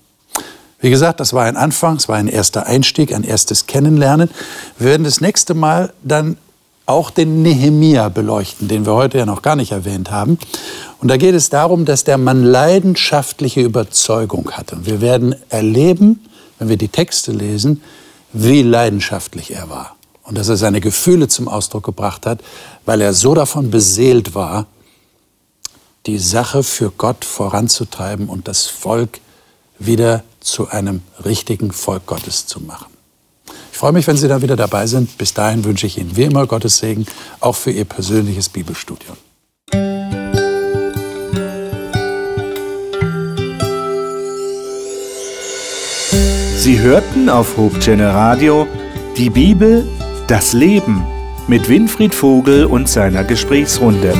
[0.79, 4.29] Wie gesagt, das war ein Anfang, es war ein erster Einstieg, ein erstes Kennenlernen.
[4.77, 6.37] Wir werden das nächste Mal dann
[6.85, 10.37] auch den Nehemia beleuchten, den wir heute ja noch gar nicht erwähnt haben.
[10.99, 14.75] Und da geht es darum, dass der Mann leidenschaftliche Überzeugung hatte.
[14.75, 16.23] Und wir werden erleben,
[16.59, 17.81] wenn wir die Texte lesen,
[18.33, 19.94] wie leidenschaftlich er war
[20.25, 22.41] und dass er seine Gefühle zum Ausdruck gebracht hat,
[22.85, 24.65] weil er so davon beseelt war,
[26.05, 29.19] die Sache für Gott voranzutreiben und das Volk
[29.79, 32.87] wieder zu einem richtigen Volk Gottes zu machen.
[33.71, 35.17] Ich freue mich, wenn Sie dann wieder dabei sind.
[35.17, 37.05] Bis dahin wünsche ich Ihnen wie immer Gottes Segen,
[37.39, 39.17] auch für Ihr persönliches Bibelstudium.
[46.57, 48.65] Sie hörten auf Hope Radio
[49.17, 49.87] die Bibel,
[50.27, 51.05] das Leben
[51.47, 54.13] mit Winfried Vogel und seiner Gesprächsrunde.